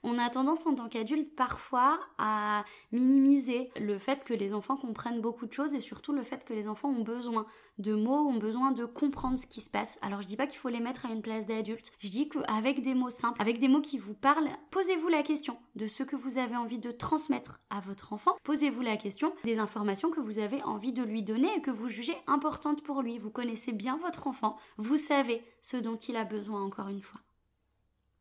On 0.05 0.19
a 0.19 0.29
tendance 0.29 0.67
en 0.67 0.75
tant 0.75 0.89
qu'adulte 0.89 1.33
parfois 1.33 1.97
à 2.17 2.65
minimiser 2.91 3.71
le 3.79 3.97
fait 3.97 4.25
que 4.25 4.33
les 4.33 4.53
enfants 4.53 4.75
comprennent 4.75 5.21
beaucoup 5.21 5.45
de 5.45 5.53
choses 5.53 5.73
et 5.73 5.79
surtout 5.79 6.11
le 6.11 6.23
fait 6.23 6.43
que 6.43 6.53
les 6.53 6.67
enfants 6.67 6.89
ont 6.89 7.03
besoin 7.03 7.45
de 7.77 7.95
mots, 7.95 8.27
ont 8.27 8.37
besoin 8.37 8.71
de 8.71 8.83
comprendre 8.83 9.39
ce 9.39 9.47
qui 9.47 9.61
se 9.61 9.69
passe. 9.69 9.97
Alors 10.01 10.21
je 10.21 10.27
dis 10.27 10.35
pas 10.35 10.45
qu'il 10.45 10.59
faut 10.59 10.67
les 10.67 10.81
mettre 10.81 11.05
à 11.05 11.09
une 11.09 11.21
place 11.21 11.45
d'adulte, 11.45 11.93
je 11.99 12.09
dis 12.09 12.27
qu'avec 12.27 12.81
des 12.81 12.95
mots 12.95 13.09
simples, 13.09 13.41
avec 13.41 13.59
des 13.59 13.69
mots 13.69 13.81
qui 13.81 13.97
vous 13.97 14.13
parlent, 14.13 14.49
posez-vous 14.71 15.07
la 15.07 15.23
question 15.23 15.57
de 15.75 15.87
ce 15.87 16.03
que 16.03 16.17
vous 16.17 16.37
avez 16.37 16.57
envie 16.57 16.79
de 16.79 16.91
transmettre 16.91 17.61
à 17.69 17.79
votre 17.79 18.11
enfant, 18.11 18.35
posez-vous 18.43 18.81
la 18.81 18.97
question 18.97 19.33
des 19.45 19.57
informations 19.57 20.11
que 20.11 20.19
vous 20.19 20.39
avez 20.39 20.61
envie 20.63 20.93
de 20.93 21.03
lui 21.03 21.23
donner 21.23 21.49
et 21.55 21.61
que 21.61 21.71
vous 21.71 21.87
jugez 21.87 22.17
importantes 22.27 22.83
pour 22.83 23.01
lui. 23.01 23.19
Vous 23.19 23.31
connaissez 23.31 23.71
bien 23.71 23.97
votre 23.97 24.27
enfant, 24.27 24.57
vous 24.77 24.97
savez 24.97 25.41
ce 25.61 25.77
dont 25.77 25.97
il 25.97 26.17
a 26.17 26.25
besoin 26.25 26.61
encore 26.61 26.89
une 26.89 27.01
fois. 27.01 27.21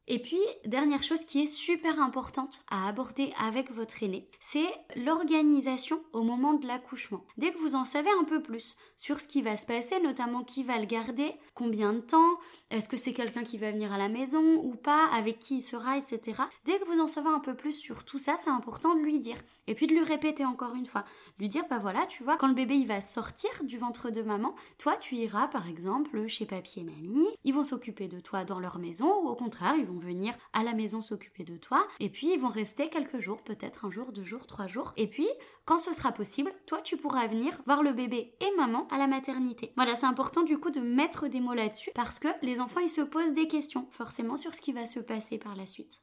Et 0.09 0.21
puis, 0.21 0.41
dernière 0.65 1.03
chose 1.05 1.25
qui 1.25 1.43
est 1.43 1.47
super 1.47 2.01
importante 2.01 2.65
à 2.69 2.89
aborder 2.89 3.33
avec 3.39 3.71
votre 3.71 4.03
aîné, 4.03 4.29
c'est 4.41 4.67
l'organisation 4.97 6.03
au 6.13 6.23
moment 6.23 6.55
de 6.55 6.67
l'accouchement. 6.67 7.25
Dès 7.37 7.53
que 7.53 7.59
vous 7.59 7.77
en 7.77 7.85
savez 7.85 8.11
un 8.21 8.25
peu 8.25 8.43
plus 8.43 8.77
sur 8.97 9.21
ce 9.21 9.29
qui 9.29 9.43
va 9.43 9.57
se 9.57 9.65
passer, 9.65 10.01
notamment 10.01 10.43
qui 10.43 10.65
va 10.65 10.79
le 10.79 10.87
garder, 10.87 11.33
combien 11.55 11.93
de 11.93 12.01
temps, 12.01 12.39
est-ce 12.71 12.89
que 12.89 12.97
c'est 12.97 13.13
quelqu'un 13.13 13.45
qui 13.45 13.59
va 13.59 13.71
venir 13.71 13.93
à 13.93 13.99
la 13.99 14.09
maison 14.09 14.57
ou 14.65 14.75
pas, 14.75 15.07
avec 15.13 15.39
qui 15.39 15.59
il 15.59 15.63
sera, 15.63 15.97
etc. 15.97 16.43
Dès 16.65 16.81
que 16.81 16.85
vous 16.87 17.01
en 17.01 17.07
savez 17.07 17.29
un 17.29 17.39
peu 17.39 17.55
plus 17.55 17.73
sur 17.73 18.05
tout 18.05 18.19
ça, 18.19 18.35
c'est 18.37 18.51
important 18.51 18.97
de 18.97 19.01
lui 19.01 19.21
dire. 19.21 19.39
Et 19.69 19.75
puis 19.75 19.87
de 19.87 19.93
lui 19.93 20.03
répéter 20.03 20.45
encore 20.45 20.75
une 20.75 20.87
fois. 20.87 21.05
Lui 21.39 21.49
dire, 21.49 21.65
bah 21.71 21.79
voilà, 21.79 22.07
tu 22.07 22.25
vois, 22.25 22.37
quand 22.37 22.49
le 22.49 22.55
bébé 22.55 22.75
il 22.75 22.89
va 22.89 23.01
sortir 23.01 23.51
du 23.63 23.79
ventre 23.79 24.11
de 24.11 24.23
maman, 24.23 24.57
toi 24.79 24.97
tu 24.97 25.15
iras 25.15 25.47
par 25.47 25.69
exemple 25.69 26.27
chez 26.27 26.45
papy 26.45 26.81
et 26.81 26.85
mamie, 26.85 27.29
ils 27.45 27.55
vont 27.55 27.63
s'occuper 27.63 28.09
de 28.09 28.19
toi 28.19 28.45
dans 28.45 28.59
leur 28.59 28.79
maison 28.79 29.23
ou 29.23 29.29
au 29.29 29.37
contraire, 29.37 29.77
ils 29.79 29.87
vont 29.87 29.92
venir 30.01 30.35
à 30.53 30.63
la 30.63 30.75
maison 30.75 31.01
s'occuper 31.01 31.45
de 31.45 31.57
toi. 31.57 31.87
Et 32.01 32.09
puis 32.09 32.33
ils 32.33 32.41
vont 32.41 32.49
rester 32.49 32.89
quelques 32.89 33.19
jours, 33.19 33.43
peut-être 33.43 33.85
un 33.85 33.91
jour, 33.91 34.13
deux 34.13 34.25
jours, 34.25 34.47
trois 34.47 34.67
jours. 34.67 34.93
Et 34.97 35.09
puis, 35.09 35.29
quand 35.65 35.79
ce 35.79 35.93
sera 35.93 36.13
possible, 36.13 36.53
toi 36.67 36.81
tu 36.83 36.97
pourras 36.97 37.27
venir 37.27 37.61
voir 37.67 37.83
le 37.83 37.93
bébé 37.93 38.35
et 38.41 38.57
maman 38.57 38.87
à 38.89 38.99
la 38.99 39.07
maternité. 39.07 39.73
Voilà, 39.77 39.97
c'est 39.97 40.07
important 40.07 40.43
du 40.43 40.59
coup 40.59 40.71
de 40.71 40.81
mettre 40.81 41.29
des 41.29 41.41
mots 41.41 41.55
là-dessus 41.55 41.91
parce 41.95 42.19
que 42.19 42.29
les 42.43 42.61
enfants 42.61 42.81
ils 42.81 42.89
se 42.89 43.01
posent 43.01 43.33
des 43.33 43.49
questions 43.49 43.87
forcément 43.91 44.37
sur 44.37 44.55
ce 44.55 44.61
qui 44.61 44.73
va 44.73 44.87
se 44.87 45.01
passer 45.01 45.39
par 45.39 45.57
la 45.57 45.67
suite. 45.67 46.03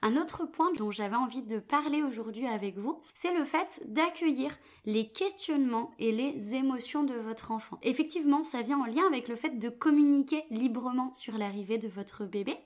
Un 0.00 0.16
autre 0.16 0.44
point 0.44 0.72
dont 0.74 0.92
j'avais 0.92 1.16
envie 1.16 1.42
de 1.42 1.58
parler 1.58 2.02
aujourd'hui 2.02 2.46
avec 2.46 2.78
vous, 2.78 3.00
c'est 3.14 3.32
le 3.32 3.44
fait 3.44 3.82
d'accueillir 3.86 4.56
les 4.84 5.08
questionnements 5.08 5.90
et 5.98 6.12
les 6.12 6.54
émotions 6.54 7.02
de 7.02 7.14
votre 7.14 7.50
enfant. 7.50 7.78
Effectivement, 7.82 8.44
ça 8.44 8.62
vient 8.62 8.78
en 8.78 8.86
lien 8.86 9.06
avec 9.08 9.26
le 9.26 9.34
fait 9.34 9.58
de 9.58 9.68
communiquer 9.68 10.44
librement 10.50 11.12
sur 11.14 11.36
l'arrivée 11.36 11.78
de 11.78 11.88
votre 11.88 12.24
bébé. 12.24 12.56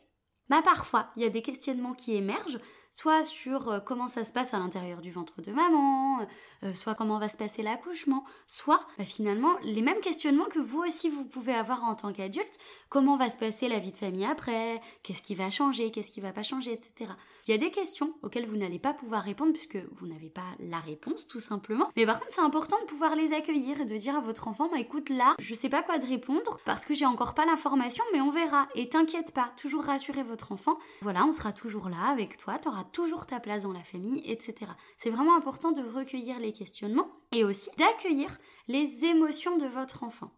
Bah 0.51 0.61
parfois, 0.63 1.11
il 1.17 1.23
y 1.23 1.27
a 1.27 1.31
des 1.31 1.41
questionnements 1.41 1.95
qui 1.95 2.15
émergent, 2.15 2.61
soit 2.93 3.25
sur 3.25 3.69
euh, 3.69 3.81
comment 3.81 4.07
ça 4.07 4.25
se 4.25 4.33
passe 4.33 4.55
à 4.55 4.59
l'intérieur 4.59 5.01
du 5.01 5.11
ventre 5.11 5.41
de 5.41 5.51
maman, 5.51 6.21
euh, 6.63 6.73
soit 6.75 6.95
comment 6.95 7.19
va 7.19 7.29
se 7.29 7.39
passer 7.39 7.63
l'accouchement, 7.63 8.25
soit 8.47 8.87
bah, 8.99 9.05
finalement 9.05 9.57
les 9.63 9.83
mêmes 9.83 10.01
questionnements 10.01 10.45
que 10.45 10.59
vous 10.59 10.81
aussi 10.81 11.09
vous 11.09 11.25
pouvez 11.25 11.55
avoir 11.55 11.83
en 11.85 11.95
tant 11.95 12.13
qu'adulte, 12.13 12.59
comment 12.91 13.17
va 13.17 13.31
se 13.31 13.39
passer 13.39 13.69
la 13.69 13.79
vie 13.79 13.93
de 13.93 13.97
famille 13.97 14.27
après, 14.27 14.81
qu'est-ce 15.03 15.23
qui 15.23 15.35
va 15.35 15.51
changer, 15.51 15.91
qu'est-ce 15.91 16.11
qui 16.11 16.21
va 16.21 16.33
pas 16.33 16.43
changer, 16.43 16.73
etc. 16.73 17.11
Il 17.49 17.51
y 17.51 17.55
a 17.55 17.59
des 17.59 17.71
questions 17.71 18.15
auxquelles 18.23 18.47
vous 18.47 18.59
n'allez 18.59 18.79
pas 18.79 18.93
pouvoir 18.93 19.23
répondre 19.23 19.53
puisque 19.53 19.79
vous 19.93 20.07
n'avez 20.07 20.29
pas 20.29 20.45
la 20.61 20.79
réponse 20.79 21.27
tout 21.27 21.41
simplement, 21.41 21.89
mais 21.97 22.05
par 22.05 22.21
contre 22.21 22.33
c'est 22.33 22.43
important 22.43 22.79
de 22.83 22.87
pouvoir 22.87 23.17
les 23.17 23.33
accueillir 23.33 23.81
et 23.81 23.85
de 23.87 23.97
dire 23.97 24.15
à 24.15 24.21
votre 24.21 24.49
enfant, 24.49 24.69
bah 24.69 24.79
écoute 24.79 25.09
là, 25.09 25.35
je 25.39 25.55
sais 25.55 25.71
pas 25.71 25.83
quoi 25.83 25.99
de 25.99 26.07
répondre 26.07 26.61
parce 26.67 26.85
que 26.85 26.93
j'ai 26.93 27.07
encore 27.07 27.35
pas 27.35 27.47
l'information, 27.47 28.05
mais 28.13 28.21
on 28.21 28.31
verra. 28.31 28.69
Et 28.75 28.91
t'inquiète 28.91 29.33
pas, 29.33 29.51
toujours 29.57 29.85
rassurer 29.85 30.23
votre 30.23 30.53
enfant, 30.53 30.79
voilà, 31.01 31.25
on 31.25 31.33
sera 31.33 31.53
toujours 31.53 31.89
là 31.89 32.11
avec 32.11 32.37
toi, 32.37 32.59
toujours 32.85 33.27
ta 33.27 33.41
place 33.41 33.63
dans 33.63 33.73
la 33.73 33.83
famille, 33.83 34.23
etc. 34.25 34.71
C'est 34.97 35.11
vraiment 35.11 35.37
important 35.37 35.73
de 35.73 35.83
recueillir 35.83 36.39
les 36.39 36.53
questionnements 36.53 37.11
et 37.33 37.45
aussi 37.45 37.71
d'accueillir 37.79 38.39
les 38.69 39.05
émotions 39.05 39.57
de 39.57 39.67
votre 39.67 40.05
enfant. 40.05 40.33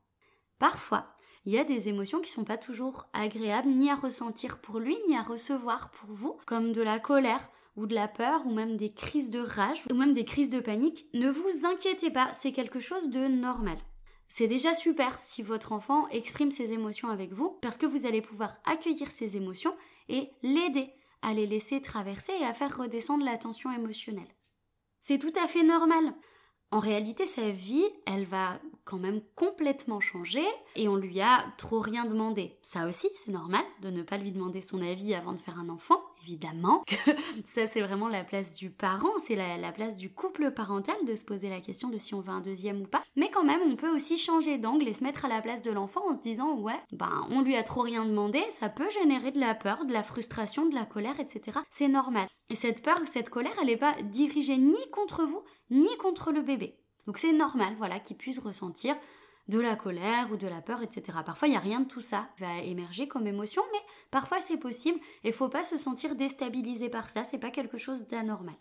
Parfois, 0.58 1.14
il 1.46 1.52
y 1.52 1.58
a 1.58 1.64
des 1.64 1.88
émotions 1.88 2.20
qui 2.20 2.30
sont 2.30 2.44
pas 2.44 2.56
toujours 2.56 3.06
agréables 3.12 3.68
ni 3.68 3.90
à 3.90 3.96
ressentir 3.96 4.60
pour 4.60 4.78
lui 4.78 4.96
ni 5.08 5.16
à 5.16 5.22
recevoir 5.22 5.90
pour 5.90 6.10
vous, 6.10 6.38
comme 6.46 6.72
de 6.72 6.80
la 6.80 6.98
colère 6.98 7.50
ou 7.76 7.86
de 7.86 7.94
la 7.94 8.08
peur 8.08 8.46
ou 8.46 8.52
même 8.52 8.76
des 8.76 8.92
crises 8.92 9.30
de 9.30 9.40
rage 9.40 9.84
ou 9.90 9.94
même 9.94 10.14
des 10.14 10.24
crises 10.24 10.50
de 10.50 10.60
panique. 10.60 11.06
Ne 11.12 11.28
vous 11.28 11.66
inquiétez 11.66 12.10
pas, 12.10 12.32
c'est 12.32 12.52
quelque 12.52 12.80
chose 12.80 13.10
de 13.10 13.26
normal. 13.26 13.78
C'est 14.28 14.46
déjà 14.46 14.74
super 14.74 15.18
si 15.20 15.42
votre 15.42 15.72
enfant 15.72 16.08
exprime 16.08 16.50
ses 16.50 16.72
émotions 16.72 17.08
avec 17.08 17.32
vous 17.32 17.58
parce 17.60 17.76
que 17.76 17.86
vous 17.86 18.06
allez 18.06 18.22
pouvoir 18.22 18.56
accueillir 18.64 19.10
ses 19.10 19.36
émotions 19.36 19.74
et 20.08 20.30
l'aider 20.42 20.90
à 21.24 21.34
les 21.34 21.46
laisser 21.46 21.80
traverser 21.80 22.32
et 22.40 22.44
à 22.44 22.54
faire 22.54 22.76
redescendre 22.76 23.24
la 23.24 23.38
tension 23.38 23.72
émotionnelle. 23.72 24.34
C'est 25.00 25.18
tout 25.18 25.32
à 25.42 25.48
fait 25.48 25.62
normal. 25.62 26.14
En 26.70 26.80
réalité, 26.80 27.26
sa 27.26 27.50
vie, 27.50 27.84
elle 28.06 28.24
va 28.24 28.58
quand 28.84 28.98
même 28.98 29.22
complètement 29.36 30.00
changer 30.00 30.44
et 30.76 30.88
on 30.88 30.96
lui 30.96 31.20
a 31.20 31.44
trop 31.56 31.80
rien 31.80 32.04
demandé. 32.04 32.58
Ça 32.62 32.86
aussi, 32.86 33.08
c'est 33.14 33.30
normal 33.30 33.64
de 33.80 33.90
ne 33.90 34.02
pas 34.02 34.16
lui 34.16 34.32
demander 34.32 34.60
son 34.60 34.82
avis 34.82 35.14
avant 35.14 35.32
de 35.32 35.40
faire 35.40 35.58
un 35.58 35.68
enfant, 35.68 36.02
évidemment. 36.24 36.82
Que 36.86 37.10
ça, 37.44 37.66
c'est 37.66 37.80
vraiment 37.80 38.08
la 38.08 38.24
place 38.24 38.52
du 38.52 38.70
parent, 38.70 39.12
c'est 39.24 39.36
la, 39.36 39.72
place 39.72 39.96
du 39.96 40.12
couple 40.12 40.50
parental 40.52 40.96
de 41.06 41.16
se 41.16 41.24
poser 41.24 41.50
la 41.50 41.60
question 41.60 41.88
de 41.88 41.98
si 41.98 42.14
on 42.14 42.20
veut 42.20 42.30
un 42.30 42.40
deuxième 42.40 42.80
ou 42.80 42.86
pas. 42.86 43.02
Mais 43.16 43.30
quand 43.30 43.44
même, 43.44 43.60
on 43.66 43.76
peut 43.76 43.94
aussi 43.94 44.16
changer 44.16 44.58
d'angle 44.58 44.88
et 44.88 44.94
se 44.94 45.04
mettre 45.04 45.24
à 45.24 45.28
la 45.28 45.42
place 45.42 45.62
de 45.62 45.70
l'enfant 45.70 46.08
en 46.08 46.14
se 46.14 46.20
disant 46.20 46.54
ouais, 46.54 46.80
ben 46.92 47.26
on 47.30 47.42
lui 47.42 47.56
a 47.56 47.62
trop 47.62 47.82
rien 47.82 48.04
demandé, 48.04 48.42
ça 48.50 48.68
peut 48.68 48.88
générer 48.90 49.32
de 49.32 49.40
la 49.40 49.54
peur, 49.54 49.84
de 49.84 49.92
la 49.92 50.02
frustration, 50.02 50.66
de 50.66 50.74
la 50.74 50.84
colère, 50.84 51.20
etc. 51.20 51.58
C'est 51.70 51.88
normal. 51.88 52.26
Et 52.50 52.56
cette 52.56 52.82
peur, 52.82 52.98
cette 53.04 53.30
colère, 53.30 53.54
elle 53.60 53.66
n'est 53.66 53.76
pas 53.76 53.94
dirigée 54.04 54.56
ni 54.56 54.90
contre 54.92 55.24
vous, 55.24 55.42
ni 55.70 55.94
contre 55.98 56.32
le 56.32 56.42
bébé. 56.42 56.78
Donc 57.06 57.18
c'est 57.18 57.32
normal, 57.32 57.74
voilà, 57.76 57.98
qu'il 58.00 58.16
puisse 58.16 58.38
ressentir 58.38 58.96
de 59.48 59.58
la 59.60 59.76
colère 59.76 60.30
ou 60.32 60.36
de 60.36 60.46
la 60.46 60.62
peur, 60.62 60.82
etc. 60.82 61.18
Parfois, 61.24 61.48
il 61.48 61.52
n'y 61.52 61.56
a 61.56 61.60
rien 61.60 61.80
de 61.80 61.88
tout 61.88 62.00
ça 62.00 62.28
qui 62.36 62.42
va 62.42 62.58
émerger 62.58 63.08
comme 63.08 63.26
émotion, 63.26 63.62
mais 63.72 63.80
parfois 64.10 64.40
c'est 64.40 64.56
possible 64.56 64.98
et 65.22 65.32
faut 65.32 65.48
pas 65.48 65.64
se 65.64 65.76
sentir 65.76 66.14
déstabilisé 66.14 66.88
par 66.88 67.10
ça, 67.10 67.24
c'est 67.24 67.38
pas 67.38 67.50
quelque 67.50 67.78
chose 67.78 68.06
d'anormal. 68.06 68.56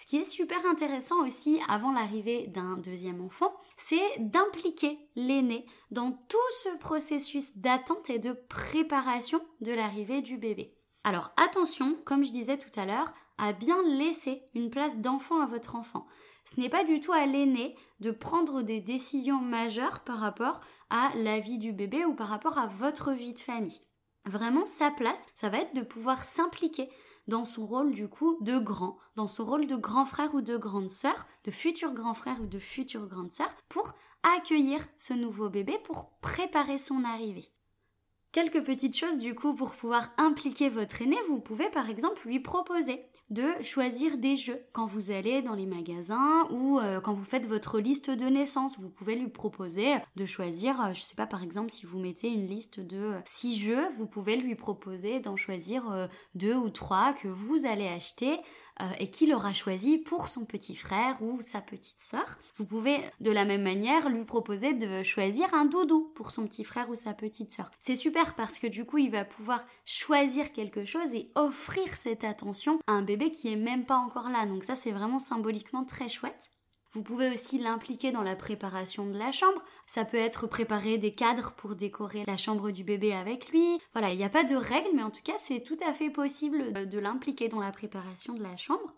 Ce 0.00 0.06
qui 0.06 0.16
est 0.16 0.24
super 0.24 0.64
intéressant 0.64 1.26
aussi 1.26 1.60
avant 1.68 1.92
l'arrivée 1.92 2.46
d'un 2.46 2.78
deuxième 2.78 3.20
enfant, 3.20 3.54
c'est 3.76 4.00
d'impliquer 4.18 4.98
l'aîné 5.14 5.66
dans 5.90 6.12
tout 6.12 6.38
ce 6.62 6.78
processus 6.78 7.58
d'attente 7.58 8.08
et 8.08 8.18
de 8.18 8.32
préparation 8.32 9.42
de 9.60 9.72
l'arrivée 9.72 10.22
du 10.22 10.38
bébé. 10.38 10.74
Alors 11.04 11.32
attention, 11.36 11.96
comme 12.06 12.24
je 12.24 12.32
disais 12.32 12.56
tout 12.56 12.80
à 12.80 12.86
l'heure, 12.86 13.12
à 13.36 13.52
bien 13.52 13.82
laisser 13.82 14.42
une 14.54 14.70
place 14.70 14.98
d'enfant 14.98 15.40
à 15.42 15.46
votre 15.46 15.74
enfant. 15.74 16.06
Ce 16.50 16.58
n'est 16.58 16.68
pas 16.68 16.82
du 16.82 16.98
tout 16.98 17.12
à 17.12 17.26
l'aîné 17.26 17.76
de 18.00 18.10
prendre 18.10 18.62
des 18.62 18.80
décisions 18.80 19.40
majeures 19.40 20.00
par 20.00 20.18
rapport 20.18 20.60
à 20.88 21.12
la 21.14 21.38
vie 21.38 21.58
du 21.58 21.72
bébé 21.72 22.04
ou 22.04 22.14
par 22.14 22.26
rapport 22.26 22.58
à 22.58 22.66
votre 22.66 23.12
vie 23.12 23.34
de 23.34 23.40
famille. 23.40 23.82
Vraiment, 24.24 24.64
sa 24.64 24.90
place, 24.90 25.28
ça 25.36 25.48
va 25.48 25.58
être 25.58 25.76
de 25.76 25.82
pouvoir 25.82 26.24
s'impliquer 26.24 26.90
dans 27.28 27.44
son 27.44 27.64
rôle 27.64 27.92
du 27.92 28.08
coup 28.08 28.36
de 28.40 28.58
grand, 28.58 28.98
dans 29.14 29.28
son 29.28 29.44
rôle 29.44 29.68
de 29.68 29.76
grand 29.76 30.04
frère 30.06 30.34
ou 30.34 30.40
de 30.40 30.56
grande 30.56 30.90
sœur, 30.90 31.28
de 31.44 31.52
futur 31.52 31.94
grand 31.94 32.14
frère 32.14 32.40
ou 32.40 32.46
de 32.46 32.58
future 32.58 33.06
grande 33.06 33.30
sœur, 33.30 33.54
pour 33.68 33.94
accueillir 34.36 34.84
ce 34.96 35.14
nouveau 35.14 35.50
bébé, 35.50 35.78
pour 35.84 36.10
préparer 36.20 36.78
son 36.78 37.04
arrivée. 37.04 37.46
Quelques 38.32 38.64
petites 38.64 38.96
choses 38.96 39.18
du 39.18 39.36
coup 39.36 39.54
pour 39.54 39.70
pouvoir 39.70 40.10
impliquer 40.16 40.68
votre 40.68 41.00
aîné, 41.00 41.16
vous 41.28 41.40
pouvez 41.40 41.68
par 41.70 41.88
exemple 41.88 42.26
lui 42.26 42.40
proposer 42.40 43.04
de 43.30 43.46
choisir 43.62 44.18
des 44.18 44.34
jeux 44.34 44.60
quand 44.72 44.86
vous 44.86 45.12
allez 45.12 45.40
dans 45.40 45.54
les 45.54 45.66
magasins 45.66 46.48
ou 46.50 46.80
euh, 46.80 47.00
quand 47.00 47.14
vous 47.14 47.24
faites 47.24 47.46
votre 47.46 47.78
liste 47.78 48.10
de 48.10 48.26
naissance. 48.26 48.78
Vous 48.78 48.90
pouvez 48.90 49.14
lui 49.14 49.28
proposer 49.28 49.94
de 50.16 50.26
choisir, 50.26 50.80
euh, 50.80 50.92
je 50.92 51.02
sais 51.02 51.14
pas, 51.14 51.26
par 51.26 51.42
exemple, 51.42 51.70
si 51.70 51.86
vous 51.86 52.00
mettez 52.00 52.28
une 52.28 52.46
liste 52.46 52.80
de 52.80 53.14
six 53.24 53.56
jeux, 53.56 53.88
vous 53.96 54.06
pouvez 54.06 54.36
lui 54.36 54.56
proposer 54.56 55.20
d'en 55.20 55.36
choisir 55.36 55.90
euh, 55.92 56.08
deux 56.34 56.56
ou 56.56 56.70
trois 56.70 57.12
que 57.12 57.28
vous 57.28 57.64
allez 57.66 57.86
acheter 57.86 58.36
euh, 58.80 58.84
et 58.98 59.10
qu'il 59.10 59.34
aura 59.34 59.52
choisi 59.52 59.98
pour 59.98 60.28
son 60.28 60.44
petit 60.44 60.74
frère 60.74 61.20
ou 61.20 61.40
sa 61.40 61.60
petite 61.60 62.00
sœur. 62.00 62.38
Vous 62.56 62.64
pouvez 62.64 62.98
de 63.20 63.30
la 63.30 63.44
même 63.44 63.62
manière 63.62 64.08
lui 64.08 64.24
proposer 64.24 64.72
de 64.72 65.02
choisir 65.02 65.52
un 65.54 65.66
doudou 65.66 66.10
pour 66.14 66.30
son 66.30 66.46
petit 66.46 66.64
frère 66.64 66.88
ou 66.88 66.94
sa 66.94 67.12
petite 67.12 67.52
sœur. 67.52 67.70
C'est 67.78 67.94
super 67.94 68.34
parce 68.34 68.58
que 68.58 68.66
du 68.66 68.84
coup 68.84 68.98
il 68.98 69.10
va 69.10 69.24
pouvoir 69.24 69.64
choisir 69.84 70.52
quelque 70.52 70.84
chose 70.84 71.14
et 71.14 71.30
offrir 71.34 71.94
cette 71.96 72.24
attention 72.24 72.78
à 72.86 72.92
un 72.92 73.02
bébé 73.02 73.30
qui 73.30 73.52
est 73.52 73.56
même 73.56 73.84
pas 73.84 73.96
encore 73.96 74.30
là. 74.30 74.46
Donc 74.46 74.64
ça 74.64 74.74
c'est 74.74 74.92
vraiment 74.92 75.18
symboliquement 75.18 75.84
très 75.84 76.08
chouette. 76.08 76.50
Vous 76.92 77.04
pouvez 77.04 77.30
aussi 77.32 77.58
l'impliquer 77.58 78.10
dans 78.10 78.22
la 78.22 78.34
préparation 78.34 79.06
de 79.06 79.16
la 79.16 79.30
chambre. 79.30 79.62
Ça 79.86 80.04
peut 80.04 80.16
être 80.16 80.48
préparer 80.48 80.98
des 80.98 81.14
cadres 81.14 81.52
pour 81.52 81.76
décorer 81.76 82.24
la 82.26 82.36
chambre 82.36 82.72
du 82.72 82.82
bébé 82.82 83.12
avec 83.12 83.48
lui. 83.50 83.78
Voilà, 83.92 84.10
il 84.10 84.16
n'y 84.16 84.24
a 84.24 84.28
pas 84.28 84.42
de 84.42 84.56
règles, 84.56 84.90
mais 84.94 85.04
en 85.04 85.10
tout 85.10 85.22
cas, 85.22 85.38
c'est 85.38 85.62
tout 85.62 85.78
à 85.86 85.92
fait 85.92 86.10
possible 86.10 86.88
de 86.88 86.98
l'impliquer 86.98 87.48
dans 87.48 87.60
la 87.60 87.70
préparation 87.70 88.34
de 88.34 88.42
la 88.42 88.56
chambre. 88.56 88.92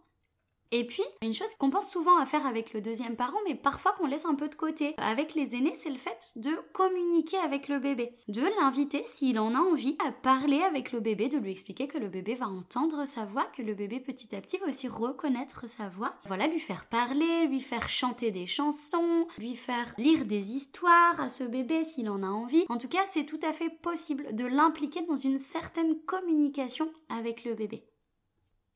Et 0.74 0.86
puis, 0.86 1.02
une 1.20 1.34
chose 1.34 1.54
qu'on 1.58 1.68
pense 1.68 1.90
souvent 1.90 2.16
à 2.16 2.24
faire 2.24 2.46
avec 2.46 2.72
le 2.72 2.80
deuxième 2.80 3.14
parent, 3.14 3.36
mais 3.46 3.54
parfois 3.54 3.92
qu'on 3.92 4.06
laisse 4.06 4.24
un 4.24 4.34
peu 4.34 4.48
de 4.48 4.54
côté 4.54 4.94
avec 4.96 5.34
les 5.34 5.54
aînés, 5.54 5.74
c'est 5.74 5.90
le 5.90 5.98
fait 5.98 6.32
de 6.36 6.50
communiquer 6.72 7.36
avec 7.36 7.68
le 7.68 7.78
bébé, 7.78 8.16
de 8.28 8.42
l'inviter 8.58 9.02
s'il 9.04 9.38
en 9.38 9.54
a 9.54 9.58
envie 9.58 9.98
à 10.02 10.12
parler 10.12 10.62
avec 10.62 10.92
le 10.92 11.00
bébé, 11.00 11.28
de 11.28 11.36
lui 11.36 11.50
expliquer 11.50 11.88
que 11.88 11.98
le 11.98 12.08
bébé 12.08 12.34
va 12.34 12.48
entendre 12.48 13.04
sa 13.04 13.26
voix, 13.26 13.44
que 13.54 13.60
le 13.60 13.74
bébé 13.74 14.00
petit 14.00 14.34
à 14.34 14.40
petit 14.40 14.56
va 14.56 14.68
aussi 14.68 14.88
reconnaître 14.88 15.68
sa 15.68 15.90
voix. 15.90 16.14
Voilà, 16.24 16.46
lui 16.46 16.58
faire 16.58 16.86
parler, 16.86 17.46
lui 17.48 17.60
faire 17.60 17.90
chanter 17.90 18.30
des 18.30 18.46
chansons, 18.46 19.26
lui 19.36 19.56
faire 19.56 19.92
lire 19.98 20.24
des 20.24 20.56
histoires 20.56 21.20
à 21.20 21.28
ce 21.28 21.44
bébé 21.44 21.84
s'il 21.84 22.08
en 22.08 22.22
a 22.22 22.28
envie. 22.28 22.64
En 22.70 22.78
tout 22.78 22.88
cas, 22.88 23.04
c'est 23.10 23.26
tout 23.26 23.40
à 23.42 23.52
fait 23.52 23.68
possible 23.68 24.34
de 24.34 24.46
l'impliquer 24.46 25.02
dans 25.02 25.16
une 25.16 25.38
certaine 25.38 26.00
communication 26.06 26.90
avec 27.10 27.44
le 27.44 27.52
bébé. 27.52 27.84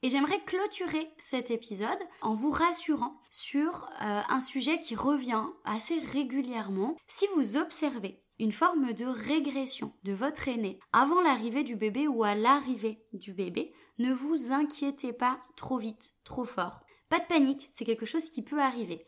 Et 0.03 0.11
j'aimerais 0.11 0.43
clôturer 0.45 1.11
cet 1.19 1.51
épisode 1.51 1.99
en 2.21 2.35
vous 2.35 2.51
rassurant 2.51 3.21
sur 3.31 3.85
euh, 4.03 4.21
un 4.29 4.41
sujet 4.41 4.79
qui 4.81 4.95
revient 4.95 5.45
assez 5.65 5.99
régulièrement. 5.99 6.97
Si 7.07 7.27
vous 7.35 7.57
observez 7.57 8.23
une 8.39 8.53
forme 8.53 8.93
de 8.93 9.07
régression 9.07 9.95
de 10.05 10.13
votre 10.13 10.49
aîné 10.49 10.79
avant 10.93 11.21
l'arrivée 11.23 11.65
du 11.65 11.77
bébé 11.77 12.07
ou 12.07 12.25
à 12.25 12.35
l'arrivée 12.35 13.03
du 13.13 13.33
bébé, 13.33 13.73
ne 13.99 14.13
vous 14.13 14.53
inquiétez 14.53 15.13
pas 15.13 15.41
trop 15.57 15.79
vite, 15.79 16.13
trop 16.25 16.45
fort. 16.45 16.81
Pas 17.09 17.19
de 17.19 17.27
panique, 17.27 17.71
c'est 17.73 17.85
quelque 17.85 18.07
chose 18.07 18.29
qui 18.29 18.43
peut 18.43 18.61
arriver. 18.61 19.07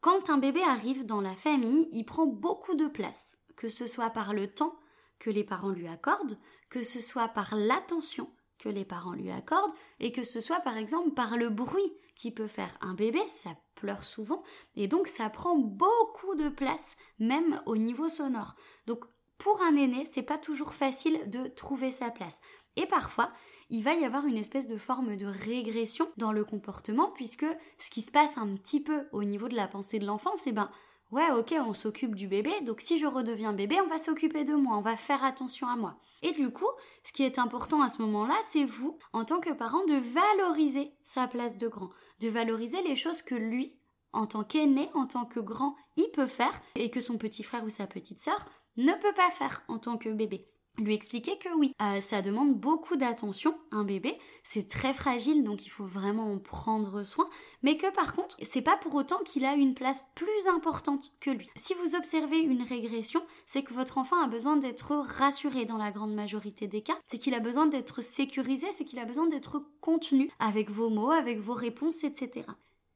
Quand 0.00 0.30
un 0.30 0.38
bébé 0.38 0.62
arrive 0.62 1.04
dans 1.04 1.20
la 1.20 1.34
famille, 1.34 1.88
il 1.92 2.04
prend 2.04 2.26
beaucoup 2.26 2.74
de 2.74 2.86
place, 2.86 3.38
que 3.56 3.68
ce 3.68 3.86
soit 3.86 4.10
par 4.10 4.32
le 4.32 4.52
temps 4.52 4.78
que 5.18 5.30
les 5.30 5.44
parents 5.44 5.70
lui 5.70 5.88
accordent, 5.88 6.38
que 6.70 6.82
ce 6.82 7.00
soit 7.00 7.28
par 7.28 7.54
l'attention 7.54 8.30
les 8.68 8.84
parents 8.84 9.12
lui 9.12 9.30
accordent 9.30 9.72
et 10.00 10.12
que 10.12 10.24
ce 10.24 10.40
soit 10.40 10.60
par 10.60 10.76
exemple 10.76 11.10
par 11.12 11.36
le 11.36 11.50
bruit 11.50 11.92
qui 12.16 12.30
peut 12.30 12.46
faire 12.46 12.76
un 12.80 12.94
bébé, 12.94 13.20
ça 13.26 13.50
pleure 13.74 14.04
souvent 14.04 14.42
et 14.76 14.88
donc 14.88 15.08
ça 15.08 15.28
prend 15.30 15.56
beaucoup 15.56 16.34
de 16.34 16.48
place 16.48 16.96
même 17.18 17.60
au 17.66 17.76
niveau 17.76 18.08
sonore. 18.08 18.54
Donc 18.86 19.04
pour 19.38 19.60
un 19.62 19.76
aîné, 19.76 20.06
c'est 20.10 20.22
pas 20.22 20.38
toujours 20.38 20.74
facile 20.74 21.28
de 21.28 21.48
trouver 21.48 21.90
sa 21.90 22.10
place. 22.10 22.40
Et 22.76 22.86
parfois, 22.86 23.32
il 23.70 23.82
va 23.82 23.94
y 23.94 24.04
avoir 24.04 24.26
une 24.26 24.36
espèce 24.36 24.68
de 24.68 24.78
forme 24.78 25.16
de 25.16 25.26
régression 25.26 26.08
dans 26.16 26.32
le 26.32 26.44
comportement 26.44 27.10
puisque 27.10 27.46
ce 27.78 27.90
qui 27.90 28.02
se 28.02 28.10
passe 28.10 28.38
un 28.38 28.54
petit 28.54 28.82
peu 28.82 29.06
au 29.12 29.24
niveau 29.24 29.48
de 29.48 29.56
la 29.56 29.68
pensée 29.68 29.98
de 29.98 30.06
l'enfant, 30.06 30.32
c'est 30.36 30.52
ben 30.52 30.70
ouais, 31.14 31.30
ok, 31.30 31.54
on 31.64 31.74
s'occupe 31.74 32.16
du 32.16 32.26
bébé, 32.26 32.50
donc 32.62 32.80
si 32.80 32.98
je 32.98 33.06
redeviens 33.06 33.52
bébé, 33.52 33.80
on 33.80 33.86
va 33.86 33.98
s'occuper 33.98 34.42
de 34.42 34.54
moi, 34.54 34.76
on 34.76 34.82
va 34.82 34.96
faire 34.96 35.22
attention 35.24 35.68
à 35.68 35.76
moi. 35.76 35.96
Et 36.22 36.32
du 36.32 36.50
coup, 36.50 36.68
ce 37.04 37.12
qui 37.12 37.22
est 37.22 37.38
important 37.38 37.82
à 37.82 37.88
ce 37.88 38.02
moment-là, 38.02 38.34
c'est 38.42 38.64
vous, 38.64 38.98
en 39.12 39.24
tant 39.24 39.38
que 39.38 39.52
parent, 39.52 39.84
de 39.84 39.94
valoriser 39.94 40.92
sa 41.04 41.28
place 41.28 41.56
de 41.56 41.68
grand, 41.68 41.90
de 42.20 42.28
valoriser 42.28 42.82
les 42.82 42.96
choses 42.96 43.22
que 43.22 43.36
lui, 43.36 43.78
en 44.12 44.26
tant 44.26 44.42
qu'aîné, 44.42 44.90
en 44.94 45.06
tant 45.06 45.24
que 45.24 45.38
grand, 45.38 45.76
il 45.96 46.10
peut 46.10 46.26
faire, 46.26 46.60
et 46.74 46.90
que 46.90 47.00
son 47.00 47.16
petit 47.16 47.44
frère 47.44 47.64
ou 47.64 47.68
sa 47.68 47.86
petite 47.86 48.20
sœur 48.20 48.44
ne 48.76 48.92
peut 48.92 49.14
pas 49.14 49.30
faire 49.30 49.62
en 49.68 49.78
tant 49.78 49.96
que 49.96 50.08
bébé 50.08 50.48
lui 50.78 50.94
expliquer 50.94 51.38
que 51.38 51.48
oui, 51.56 51.72
euh, 51.82 52.00
ça 52.00 52.22
demande 52.22 52.54
beaucoup 52.54 52.96
d'attention, 52.96 53.54
un 53.70 53.84
bébé, 53.84 54.18
c'est 54.42 54.68
très 54.68 54.92
fragile 54.92 55.44
donc 55.44 55.66
il 55.66 55.68
faut 55.68 55.86
vraiment 55.86 56.32
en 56.32 56.38
prendre 56.38 57.04
soin, 57.04 57.28
mais 57.62 57.76
que 57.76 57.92
par 57.92 58.14
contre, 58.14 58.36
c'est 58.42 58.62
pas 58.62 58.76
pour 58.76 58.94
autant 58.94 59.18
qu'il 59.24 59.44
a 59.44 59.54
une 59.54 59.74
place 59.74 60.04
plus 60.14 60.46
importante 60.48 61.12
que 61.20 61.30
lui. 61.30 61.48
Si 61.56 61.74
vous 61.74 61.94
observez 61.94 62.38
une 62.38 62.62
régression, 62.62 63.22
c'est 63.46 63.62
que 63.62 63.74
votre 63.74 63.98
enfant 63.98 64.20
a 64.20 64.26
besoin 64.26 64.56
d'être 64.56 64.94
rassuré 64.94 65.64
dans 65.64 65.78
la 65.78 65.92
grande 65.92 66.14
majorité 66.14 66.66
des 66.66 66.82
cas, 66.82 66.98
c'est 67.06 67.18
qu'il 67.18 67.34
a 67.34 67.40
besoin 67.40 67.66
d'être 67.66 68.02
sécurisé, 68.02 68.66
c'est 68.72 68.84
qu'il 68.84 68.98
a 68.98 69.04
besoin 69.04 69.26
d'être 69.26 69.62
contenu 69.80 70.30
avec 70.38 70.70
vos 70.70 70.90
mots, 70.90 71.10
avec 71.10 71.38
vos 71.38 71.54
réponses, 71.54 72.04
etc. 72.04 72.46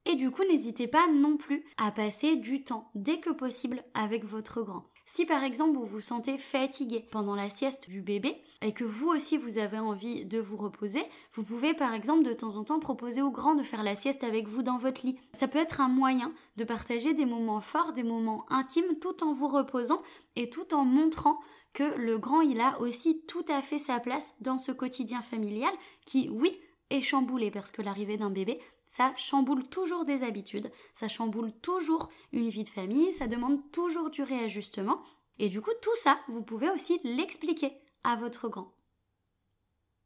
Et 0.04 0.16
du 0.16 0.30
coup, 0.30 0.42
n'hésitez 0.44 0.88
pas 0.88 1.06
non 1.06 1.36
plus 1.36 1.64
à 1.76 1.92
passer 1.92 2.36
du 2.36 2.64
temps 2.64 2.90
dès 2.94 3.20
que 3.20 3.30
possible 3.30 3.84
avec 3.94 4.24
votre 4.24 4.62
grand. 4.62 4.84
Si 5.10 5.24
par 5.24 5.42
exemple 5.42 5.78
vous 5.78 5.86
vous 5.86 6.02
sentez 6.02 6.36
fatigué 6.36 7.02
pendant 7.10 7.34
la 7.34 7.48
sieste 7.48 7.88
du 7.88 8.02
bébé 8.02 8.36
et 8.60 8.72
que 8.72 8.84
vous 8.84 9.08
aussi 9.08 9.38
vous 9.38 9.56
avez 9.56 9.78
envie 9.78 10.26
de 10.26 10.38
vous 10.38 10.58
reposer, 10.58 11.02
vous 11.32 11.42
pouvez 11.42 11.72
par 11.72 11.94
exemple 11.94 12.24
de 12.24 12.34
temps 12.34 12.58
en 12.58 12.64
temps 12.64 12.78
proposer 12.78 13.22
au 13.22 13.30
grand 13.30 13.54
de 13.54 13.62
faire 13.62 13.82
la 13.82 13.96
sieste 13.96 14.22
avec 14.22 14.48
vous 14.48 14.62
dans 14.62 14.76
votre 14.76 15.06
lit. 15.06 15.18
Ça 15.32 15.48
peut 15.48 15.58
être 15.58 15.80
un 15.80 15.88
moyen 15.88 16.34
de 16.58 16.64
partager 16.64 17.14
des 17.14 17.24
moments 17.24 17.62
forts, 17.62 17.94
des 17.94 18.02
moments 18.02 18.44
intimes 18.50 18.98
tout 19.00 19.24
en 19.24 19.32
vous 19.32 19.48
reposant 19.48 20.02
et 20.36 20.50
tout 20.50 20.74
en 20.74 20.84
montrant 20.84 21.40
que 21.72 21.96
le 21.96 22.18
grand 22.18 22.42
il 22.42 22.60
a 22.60 22.78
aussi 22.78 23.22
tout 23.26 23.46
à 23.48 23.62
fait 23.62 23.78
sa 23.78 24.00
place 24.00 24.34
dans 24.42 24.58
ce 24.58 24.72
quotidien 24.72 25.22
familial 25.22 25.72
qui 26.04 26.28
oui 26.28 26.60
est 26.90 27.00
chamboulé 27.00 27.50
parce 27.50 27.70
que 27.70 27.80
l'arrivée 27.80 28.18
d'un 28.18 28.30
bébé 28.30 28.60
ça 28.88 29.12
chamboule 29.16 29.68
toujours 29.68 30.06
des 30.06 30.22
habitudes, 30.22 30.72
ça 30.94 31.08
chamboule 31.08 31.52
toujours 31.52 32.08
une 32.32 32.48
vie 32.48 32.64
de 32.64 32.70
famille, 32.70 33.12
ça 33.12 33.26
demande 33.26 33.60
toujours 33.70 34.08
du 34.08 34.22
réajustement. 34.22 35.02
Et 35.38 35.50
du 35.50 35.60
coup, 35.60 35.70
tout 35.82 35.96
ça, 35.96 36.18
vous 36.26 36.42
pouvez 36.42 36.70
aussi 36.70 36.98
l'expliquer 37.04 37.70
à 38.02 38.16
votre 38.16 38.48
grand. 38.48 38.72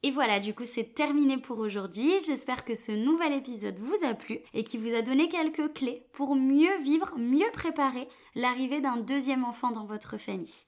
Et 0.02 0.10
voilà, 0.10 0.40
du 0.40 0.52
coup, 0.52 0.64
c'est 0.64 0.94
terminé 0.94 1.38
pour 1.38 1.60
aujourd'hui. 1.60 2.10
J'espère 2.26 2.64
que 2.64 2.74
ce 2.74 2.90
nouvel 2.90 3.32
épisode 3.34 3.78
vous 3.78 4.04
a 4.04 4.14
plu 4.14 4.40
et 4.52 4.64
qui 4.64 4.78
vous 4.78 4.92
a 4.92 5.00
donné 5.00 5.28
quelques 5.28 5.72
clés 5.74 6.08
pour 6.12 6.34
mieux 6.34 6.76
vivre, 6.82 7.16
mieux 7.16 7.50
préparer 7.52 8.08
l'arrivée 8.34 8.80
d'un 8.80 8.96
deuxième 8.96 9.44
enfant 9.44 9.70
dans 9.70 9.84
votre 9.84 10.18
famille. 10.18 10.66